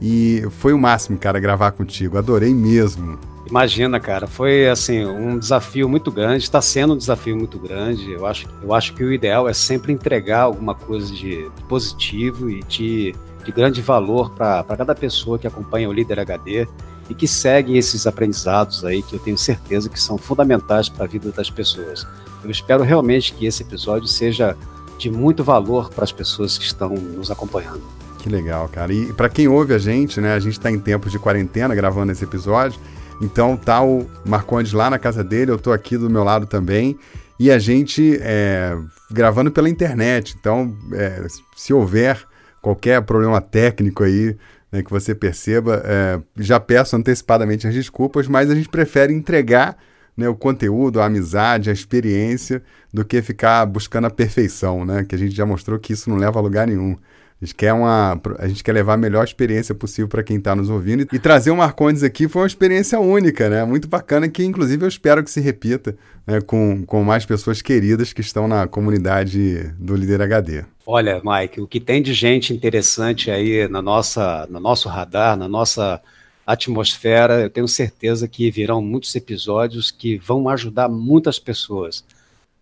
E 0.00 0.42
foi 0.58 0.72
o 0.72 0.78
máximo, 0.78 1.18
cara, 1.18 1.40
gravar 1.40 1.72
contigo. 1.72 2.18
Adorei 2.18 2.54
mesmo. 2.54 3.18
Imagina, 3.48 3.98
cara, 3.98 4.26
foi 4.26 4.68
assim 4.68 5.06
um 5.06 5.38
desafio 5.38 5.88
muito 5.88 6.10
grande, 6.12 6.44
está 6.44 6.60
sendo 6.60 6.92
um 6.92 6.96
desafio 6.96 7.34
muito 7.34 7.58
grande. 7.58 8.12
Eu 8.12 8.26
acho, 8.26 8.46
eu 8.62 8.74
acho 8.74 8.92
que 8.92 9.02
o 9.02 9.12
ideal 9.12 9.48
é 9.48 9.54
sempre 9.54 9.92
entregar 9.92 10.42
alguma 10.42 10.74
coisa 10.74 11.10
de 11.12 11.50
positivo 11.66 12.50
e 12.50 12.62
de, 12.64 13.14
de 13.44 13.52
grande 13.52 13.80
valor 13.80 14.30
para 14.32 14.62
cada 14.64 14.94
pessoa 14.94 15.38
que 15.38 15.46
acompanha 15.46 15.88
o 15.88 15.92
Líder 15.92 16.20
HD 16.20 16.68
e 17.08 17.14
que 17.14 17.26
segue 17.26 17.78
esses 17.78 18.06
aprendizados 18.06 18.84
aí 18.84 19.02
que 19.02 19.14
eu 19.14 19.18
tenho 19.18 19.38
certeza 19.38 19.88
que 19.88 19.98
são 19.98 20.18
fundamentais 20.18 20.90
para 20.90 21.04
a 21.04 21.08
vida 21.08 21.32
das 21.32 21.48
pessoas. 21.48 22.06
Eu 22.44 22.50
espero 22.50 22.84
realmente 22.84 23.32
que 23.32 23.46
esse 23.46 23.62
episódio 23.62 24.06
seja 24.06 24.54
de 24.98 25.10
muito 25.10 25.42
valor 25.42 25.88
para 25.88 26.04
as 26.04 26.12
pessoas 26.12 26.58
que 26.58 26.64
estão 26.64 26.90
nos 26.90 27.30
acompanhando. 27.30 27.97
Que 28.28 28.34
legal, 28.34 28.68
cara. 28.68 28.92
E 28.92 29.10
para 29.14 29.30
quem 29.30 29.48
ouve 29.48 29.72
a 29.72 29.78
gente, 29.78 30.20
né, 30.20 30.34
a 30.34 30.38
gente 30.38 30.52
está 30.52 30.70
em 30.70 30.78
tempos 30.78 31.10
de 31.10 31.18
quarentena 31.18 31.74
gravando 31.74 32.12
esse 32.12 32.22
episódio, 32.22 32.78
então 33.22 33.56
tá 33.56 33.82
o 33.82 34.06
Marcondes 34.22 34.74
lá 34.74 34.90
na 34.90 34.98
casa 34.98 35.24
dele, 35.24 35.50
eu 35.50 35.58
tô 35.58 35.72
aqui 35.72 35.96
do 35.96 36.10
meu 36.10 36.22
lado 36.22 36.44
também, 36.44 36.98
e 37.40 37.50
a 37.50 37.58
gente 37.58 38.18
é, 38.20 38.76
gravando 39.10 39.50
pela 39.50 39.66
internet. 39.66 40.36
Então, 40.38 40.76
é, 40.92 41.26
se 41.56 41.72
houver 41.72 42.22
qualquer 42.60 43.00
problema 43.00 43.40
técnico 43.40 44.04
aí, 44.04 44.36
né, 44.70 44.82
que 44.82 44.90
você 44.90 45.14
perceba. 45.14 45.82
É, 45.86 46.20
já 46.36 46.60
peço 46.60 46.96
antecipadamente 46.96 47.66
as 47.66 47.72
desculpas, 47.72 48.28
mas 48.28 48.50
a 48.50 48.54
gente 48.54 48.68
prefere 48.68 49.14
entregar 49.14 49.74
né, 50.14 50.28
o 50.28 50.34
conteúdo, 50.34 51.00
a 51.00 51.06
amizade, 51.06 51.70
a 51.70 51.72
experiência, 51.72 52.62
do 52.92 53.06
que 53.06 53.22
ficar 53.22 53.64
buscando 53.64 54.06
a 54.06 54.10
perfeição, 54.10 54.84
né? 54.84 55.06
Que 55.08 55.14
a 55.14 55.18
gente 55.18 55.34
já 55.34 55.46
mostrou 55.46 55.78
que 55.78 55.94
isso 55.94 56.10
não 56.10 56.16
leva 56.16 56.38
a 56.38 56.42
lugar 56.42 56.66
nenhum. 56.66 56.94
A 57.40 57.44
gente 57.44 57.54
quer, 57.54 57.72
uma, 57.72 58.20
a 58.38 58.48
gente 58.48 58.64
quer 58.64 58.72
levar 58.72 58.94
a 58.94 58.96
melhor 58.96 59.22
experiência 59.22 59.72
possível 59.72 60.08
para 60.08 60.24
quem 60.24 60.38
está 60.38 60.56
nos 60.56 60.68
ouvindo. 60.68 61.06
E 61.12 61.18
trazer 61.20 61.52
o 61.52 61.56
Marcondes 61.56 62.02
aqui 62.02 62.26
foi 62.26 62.42
uma 62.42 62.48
experiência 62.48 62.98
única, 62.98 63.48
né? 63.48 63.64
Muito 63.64 63.86
bacana, 63.86 64.28
que 64.28 64.44
inclusive 64.44 64.84
eu 64.84 64.88
espero 64.88 65.22
que 65.22 65.30
se 65.30 65.40
repita 65.40 65.96
né? 66.26 66.40
com, 66.40 66.84
com 66.84 67.04
mais 67.04 67.24
pessoas 67.24 67.62
queridas 67.62 68.12
que 68.12 68.20
estão 68.20 68.48
na 68.48 68.66
comunidade 68.66 69.72
do 69.78 69.94
Líder 69.94 70.20
HD. 70.22 70.64
Olha, 70.84 71.22
Mike, 71.24 71.60
o 71.60 71.68
que 71.68 71.78
tem 71.78 72.02
de 72.02 72.12
gente 72.12 72.52
interessante 72.52 73.30
aí 73.30 73.68
na 73.68 73.80
nossa, 73.80 74.48
no 74.50 74.58
nosso 74.58 74.88
radar, 74.88 75.36
na 75.36 75.46
nossa 75.46 76.02
atmosfera, 76.44 77.42
eu 77.42 77.50
tenho 77.50 77.68
certeza 77.68 78.26
que 78.26 78.50
virão 78.50 78.82
muitos 78.82 79.14
episódios 79.14 79.92
que 79.92 80.18
vão 80.18 80.48
ajudar 80.48 80.88
muitas 80.88 81.38
pessoas. 81.38 82.04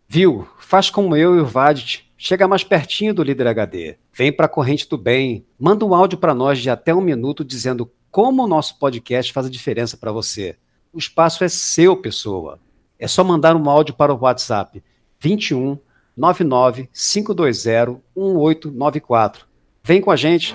Viu? 0.06 0.46
Faz 0.58 0.90
como 0.90 1.16
eu 1.16 1.36
e 1.36 1.40
o 1.40 1.46
Vadit 1.46 2.05
Chega 2.18 2.48
mais 2.48 2.64
pertinho 2.64 3.12
do 3.12 3.22
líder 3.22 3.46
HD. 3.46 3.96
Vem 4.12 4.32
para 4.32 4.46
a 4.46 4.48
corrente 4.48 4.88
do 4.88 4.96
bem. 4.96 5.44
Manda 5.58 5.84
um 5.84 5.94
áudio 5.94 6.16
para 6.16 6.34
nós 6.34 6.58
de 6.58 6.70
até 6.70 6.94
um 6.94 7.00
minuto 7.00 7.44
dizendo 7.44 7.90
como 8.10 8.42
o 8.42 8.48
nosso 8.48 8.78
podcast 8.78 9.32
faz 9.32 9.46
a 9.46 9.50
diferença 9.50 9.96
para 9.96 10.12
você. 10.12 10.56
O 10.92 10.98
espaço 10.98 11.44
é 11.44 11.48
seu, 11.48 11.94
pessoa. 11.96 12.58
É 12.98 13.06
só 13.06 13.22
mandar 13.22 13.54
um 13.54 13.68
áudio 13.68 13.94
para 13.94 14.14
o 14.14 14.18
WhatsApp 14.18 14.82
21 15.20 15.78
99 16.16 16.88
520 16.92 18.00
1894. 18.16 19.46
Vem 19.84 20.00
com 20.00 20.10
a 20.10 20.16
gente. 20.16 20.54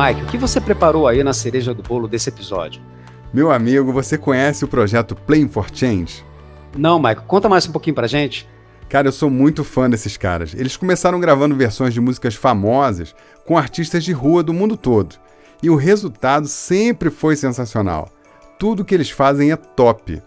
Mike, 0.00 0.22
o 0.22 0.26
que 0.28 0.38
você 0.38 0.58
preparou 0.62 1.06
aí 1.06 1.22
na 1.22 1.34
cereja 1.34 1.74
do 1.74 1.82
bolo 1.82 2.08
desse 2.08 2.30
episódio? 2.30 2.80
Meu 3.34 3.52
amigo, 3.52 3.92
você 3.92 4.16
conhece 4.16 4.64
o 4.64 4.68
projeto 4.68 5.14
Playing 5.14 5.50
for 5.50 5.66
Change? 5.70 6.24
Não, 6.74 6.98
Mike, 6.98 7.20
conta 7.26 7.50
mais 7.50 7.68
um 7.68 7.72
pouquinho 7.72 7.94
pra 7.94 8.06
gente. 8.06 8.48
Cara, 8.88 9.08
eu 9.08 9.12
sou 9.12 9.28
muito 9.28 9.62
fã 9.62 9.90
desses 9.90 10.16
caras. 10.16 10.54
Eles 10.54 10.74
começaram 10.74 11.20
gravando 11.20 11.54
versões 11.54 11.92
de 11.92 12.00
músicas 12.00 12.34
famosas 12.34 13.14
com 13.44 13.58
artistas 13.58 14.02
de 14.02 14.10
rua 14.10 14.42
do 14.42 14.54
mundo 14.54 14.74
todo. 14.74 15.16
E 15.62 15.68
o 15.68 15.76
resultado 15.76 16.48
sempre 16.48 17.10
foi 17.10 17.36
sensacional. 17.36 18.08
Tudo 18.58 18.86
que 18.86 18.94
eles 18.94 19.10
fazem 19.10 19.52
é 19.52 19.56
top. 19.56 20.22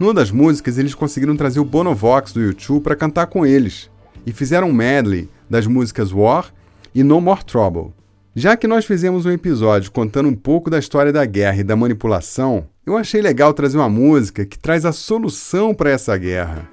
Numa 0.00 0.14
das 0.14 0.30
músicas, 0.30 0.78
eles 0.78 0.94
conseguiram 0.94 1.36
trazer 1.36 1.60
o 1.60 1.66
Bonovox 1.66 2.32
do 2.32 2.40
YouTube 2.40 2.82
para 2.82 2.96
cantar 2.96 3.26
com 3.26 3.44
eles. 3.44 3.90
E 4.24 4.32
fizeram 4.32 4.70
um 4.70 4.72
medley 4.72 5.28
das 5.50 5.66
músicas 5.66 6.14
War 6.14 6.46
e 6.94 7.02
No 7.02 7.20
More 7.20 7.44
Trouble. 7.44 7.97
Já 8.38 8.56
que 8.56 8.68
nós 8.68 8.84
fizemos 8.84 9.26
um 9.26 9.32
episódio 9.32 9.90
contando 9.90 10.28
um 10.28 10.34
pouco 10.36 10.70
da 10.70 10.78
história 10.78 11.12
da 11.12 11.24
guerra 11.24 11.56
e 11.56 11.64
da 11.64 11.74
manipulação, 11.74 12.68
eu 12.86 12.96
achei 12.96 13.20
legal 13.20 13.52
trazer 13.52 13.76
uma 13.76 13.88
música 13.88 14.46
que 14.46 14.56
traz 14.56 14.84
a 14.84 14.92
solução 14.92 15.74
para 15.74 15.90
essa 15.90 16.16
guerra. 16.16 16.70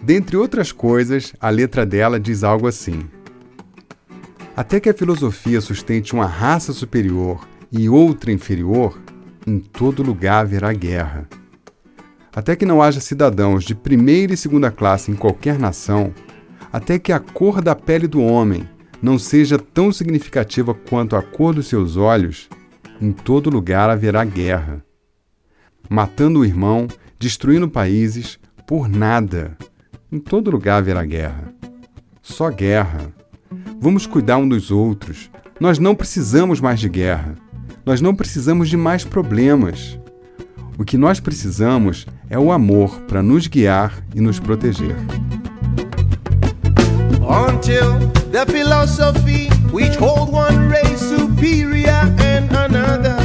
Dentre 0.00 0.36
outras 0.36 0.70
coisas, 0.70 1.32
a 1.40 1.50
letra 1.50 1.84
dela 1.84 2.20
diz 2.20 2.44
algo 2.44 2.68
assim: 2.68 3.10
Até 4.56 4.78
que 4.78 4.88
a 4.88 4.94
filosofia 4.94 5.60
sustente 5.60 6.12
uma 6.12 6.26
raça 6.26 6.72
superior 6.72 7.44
e 7.72 7.88
outra 7.88 8.30
inferior, 8.30 8.96
em 9.44 9.58
todo 9.58 10.04
lugar 10.04 10.42
haverá 10.42 10.72
guerra. 10.72 11.28
Até 12.32 12.54
que 12.54 12.64
não 12.64 12.80
haja 12.80 13.00
cidadãos 13.00 13.64
de 13.64 13.74
primeira 13.74 14.32
e 14.32 14.36
segunda 14.36 14.70
classe 14.70 15.10
em 15.10 15.16
qualquer 15.16 15.58
nação, 15.58 16.14
até 16.72 17.00
que 17.00 17.12
a 17.12 17.18
cor 17.18 17.60
da 17.60 17.74
pele 17.74 18.06
do 18.06 18.22
homem 18.22 18.68
não 19.02 19.18
seja 19.18 19.58
tão 19.58 19.92
significativa 19.92 20.74
quanto 20.74 21.16
a 21.16 21.22
cor 21.22 21.54
dos 21.54 21.66
seus 21.66 21.96
olhos, 21.96 22.48
em 23.00 23.12
todo 23.12 23.50
lugar 23.50 23.88
haverá 23.88 24.24
guerra. 24.24 24.84
Matando 25.88 26.40
o 26.40 26.44
irmão, 26.44 26.86
destruindo 27.18 27.68
países, 27.68 28.38
por 28.66 28.88
nada. 28.88 29.56
Em 30.12 30.18
todo 30.18 30.50
lugar 30.50 30.78
haverá 30.78 31.04
guerra. 31.04 31.52
Só 32.20 32.50
guerra. 32.50 33.12
Vamos 33.80 34.06
cuidar 34.06 34.36
um 34.36 34.48
dos 34.48 34.70
outros. 34.70 35.30
Nós 35.58 35.78
não 35.78 35.94
precisamos 35.94 36.60
mais 36.60 36.78
de 36.78 36.88
guerra. 36.88 37.36
Nós 37.84 38.00
não 38.00 38.14
precisamos 38.14 38.68
de 38.68 38.76
mais 38.76 39.04
problemas. 39.04 39.98
O 40.78 40.84
que 40.84 40.96
nós 40.96 41.20
precisamos 41.20 42.06
é 42.28 42.38
o 42.38 42.52
amor 42.52 43.00
para 43.02 43.22
nos 43.22 43.46
guiar 43.46 44.04
e 44.14 44.20
nos 44.20 44.38
proteger. 44.38 44.96
Until 47.20 48.19
the 48.30 48.46
philosophy 48.46 49.48
which 49.72 49.94
hold 49.96 50.32
one 50.32 50.68
race 50.68 51.00
superior 51.00 52.02
and 52.20 52.50
another 52.52 53.19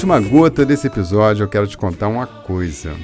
última 0.00 0.18
gota 0.18 0.64
desse 0.64 0.86
episódio, 0.86 1.44
eu 1.44 1.48
quero 1.48 1.66
te 1.66 1.76
contar 1.76 2.08
uma 2.08 2.26
coisa. 2.26 2.96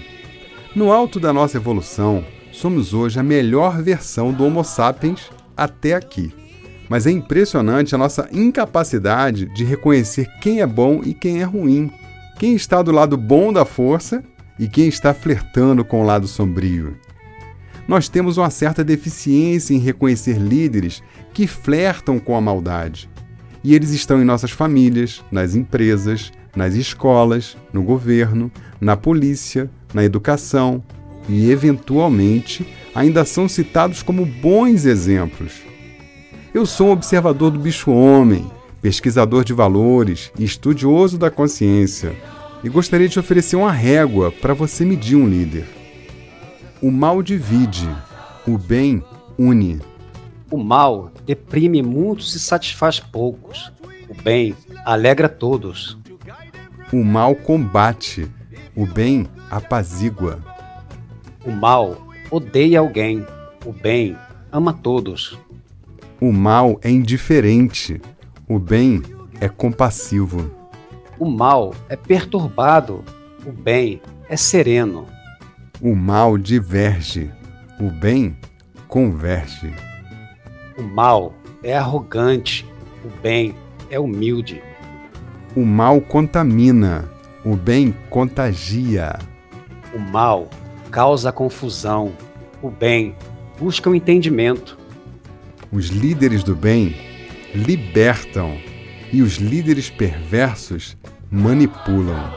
No 0.74 0.90
alto 0.90 1.20
da 1.20 1.30
nossa 1.30 1.58
evolução, 1.58 2.24
somos 2.50 2.94
hoje 2.94 3.20
a 3.20 3.22
melhor 3.22 3.82
versão 3.82 4.32
do 4.32 4.46
Homo 4.46 4.64
sapiens 4.64 5.30
até 5.54 5.92
aqui. 5.92 6.32
Mas 6.88 7.06
é 7.06 7.10
impressionante 7.10 7.94
a 7.94 7.98
nossa 7.98 8.26
incapacidade 8.32 9.44
de 9.54 9.62
reconhecer 9.62 10.26
quem 10.40 10.62
é 10.62 10.66
bom 10.66 11.02
e 11.04 11.12
quem 11.12 11.42
é 11.42 11.44
ruim, 11.44 11.92
quem 12.38 12.54
está 12.54 12.80
do 12.80 12.92
lado 12.92 13.18
bom 13.18 13.52
da 13.52 13.66
força 13.66 14.24
e 14.58 14.66
quem 14.66 14.88
está 14.88 15.12
flertando 15.12 15.84
com 15.84 16.00
o 16.00 16.06
lado 16.06 16.26
sombrio. 16.26 16.96
Nós 17.86 18.08
temos 18.08 18.38
uma 18.38 18.48
certa 18.48 18.82
deficiência 18.82 19.74
em 19.74 19.78
reconhecer 19.78 20.38
líderes 20.38 21.02
que 21.34 21.46
flertam 21.46 22.18
com 22.18 22.34
a 22.34 22.40
maldade. 22.40 23.06
E 23.66 23.74
eles 23.74 23.90
estão 23.90 24.22
em 24.22 24.24
nossas 24.24 24.52
famílias, 24.52 25.24
nas 25.28 25.56
empresas, 25.56 26.30
nas 26.54 26.74
escolas, 26.74 27.56
no 27.72 27.82
governo, 27.82 28.48
na 28.80 28.96
polícia, 28.96 29.68
na 29.92 30.04
educação 30.04 30.84
e, 31.28 31.50
eventualmente, 31.50 32.64
ainda 32.94 33.24
são 33.24 33.48
citados 33.48 34.04
como 34.04 34.24
bons 34.24 34.84
exemplos. 34.84 35.62
Eu 36.54 36.64
sou 36.64 36.90
um 36.90 36.92
observador 36.92 37.50
do 37.50 37.58
bicho-homem, 37.58 38.48
pesquisador 38.80 39.42
de 39.42 39.52
valores 39.52 40.30
e 40.38 40.44
estudioso 40.44 41.18
da 41.18 41.28
consciência, 41.28 42.14
e 42.62 42.68
gostaria 42.68 43.08
de 43.08 43.18
oferecer 43.18 43.56
uma 43.56 43.72
régua 43.72 44.30
para 44.30 44.54
você 44.54 44.84
medir 44.84 45.16
um 45.16 45.28
líder. 45.28 45.66
O 46.80 46.92
mal 46.92 47.20
divide, 47.20 47.88
o 48.46 48.56
bem 48.56 49.02
une. 49.36 49.80
O 50.50 50.56
mal 50.56 51.10
deprime 51.24 51.82
muitos 51.82 52.34
e 52.34 52.40
satisfaz 52.40 53.00
poucos. 53.00 53.72
O 54.08 54.14
bem 54.22 54.54
alegra 54.84 55.28
todos. 55.28 55.98
O 56.92 57.02
mal 57.02 57.34
combate, 57.34 58.30
o 58.76 58.86
bem 58.86 59.26
apazigua. 59.50 60.38
O 61.44 61.50
mal 61.50 62.06
odeia 62.30 62.78
alguém. 62.78 63.26
O 63.64 63.72
bem 63.72 64.16
ama 64.52 64.72
todos. 64.72 65.36
O 66.20 66.32
mal 66.32 66.78
é 66.80 66.90
indiferente, 66.90 68.00
o 68.48 68.58
bem 68.58 69.02
é 69.40 69.48
compassivo. 69.48 70.50
O 71.18 71.28
mal 71.28 71.74
é 71.88 71.96
perturbado. 71.96 73.04
O 73.44 73.50
bem 73.50 74.00
é 74.28 74.36
sereno. 74.36 75.06
O 75.80 75.94
mal 75.94 76.38
diverge, 76.38 77.30
o 77.80 77.90
bem 77.90 78.36
converge. 78.86 79.74
O 80.78 80.82
mal 80.82 81.34
é 81.62 81.76
arrogante. 81.76 82.66
O 83.04 83.08
bem 83.22 83.54
é 83.90 83.98
humilde. 83.98 84.62
O 85.54 85.64
mal 85.64 86.00
contamina, 86.00 87.08
o 87.44 87.56
bem 87.56 87.94
contagia. 88.10 89.18
O 89.94 89.98
mal 89.98 90.50
causa 90.90 91.32
confusão. 91.32 92.12
O 92.62 92.70
bem 92.70 93.14
busca 93.58 93.88
o 93.88 93.94
entendimento. 93.94 94.78
Os 95.72 95.86
líderes 95.86 96.42
do 96.42 96.54
bem 96.54 96.94
libertam 97.54 98.58
e 99.12 99.22
os 99.22 99.36
líderes 99.36 99.88
perversos 99.88 100.96
manipulam. 101.30 102.32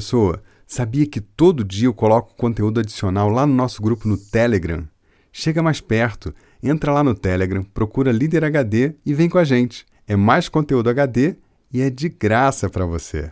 Pessoa, 0.00 0.42
sabia 0.66 1.06
que 1.06 1.20
todo 1.20 1.62
dia 1.62 1.86
eu 1.86 1.92
coloco 1.92 2.34
conteúdo 2.34 2.80
adicional 2.80 3.28
lá 3.28 3.46
no 3.46 3.52
nosso 3.52 3.82
grupo 3.82 4.08
no 4.08 4.16
Telegram? 4.16 4.88
Chega 5.30 5.62
mais 5.62 5.78
perto, 5.78 6.34
entra 6.62 6.90
lá 6.90 7.04
no 7.04 7.14
Telegram, 7.14 7.62
procura 7.62 8.10
Líder 8.10 8.44
HD 8.44 8.94
e 9.04 9.12
vem 9.12 9.28
com 9.28 9.36
a 9.36 9.44
gente. 9.44 9.84
É 10.08 10.16
mais 10.16 10.48
conteúdo 10.48 10.88
HD 10.88 11.36
e 11.70 11.82
é 11.82 11.90
de 11.90 12.08
graça 12.08 12.70
para 12.70 12.86
você. 12.86 13.30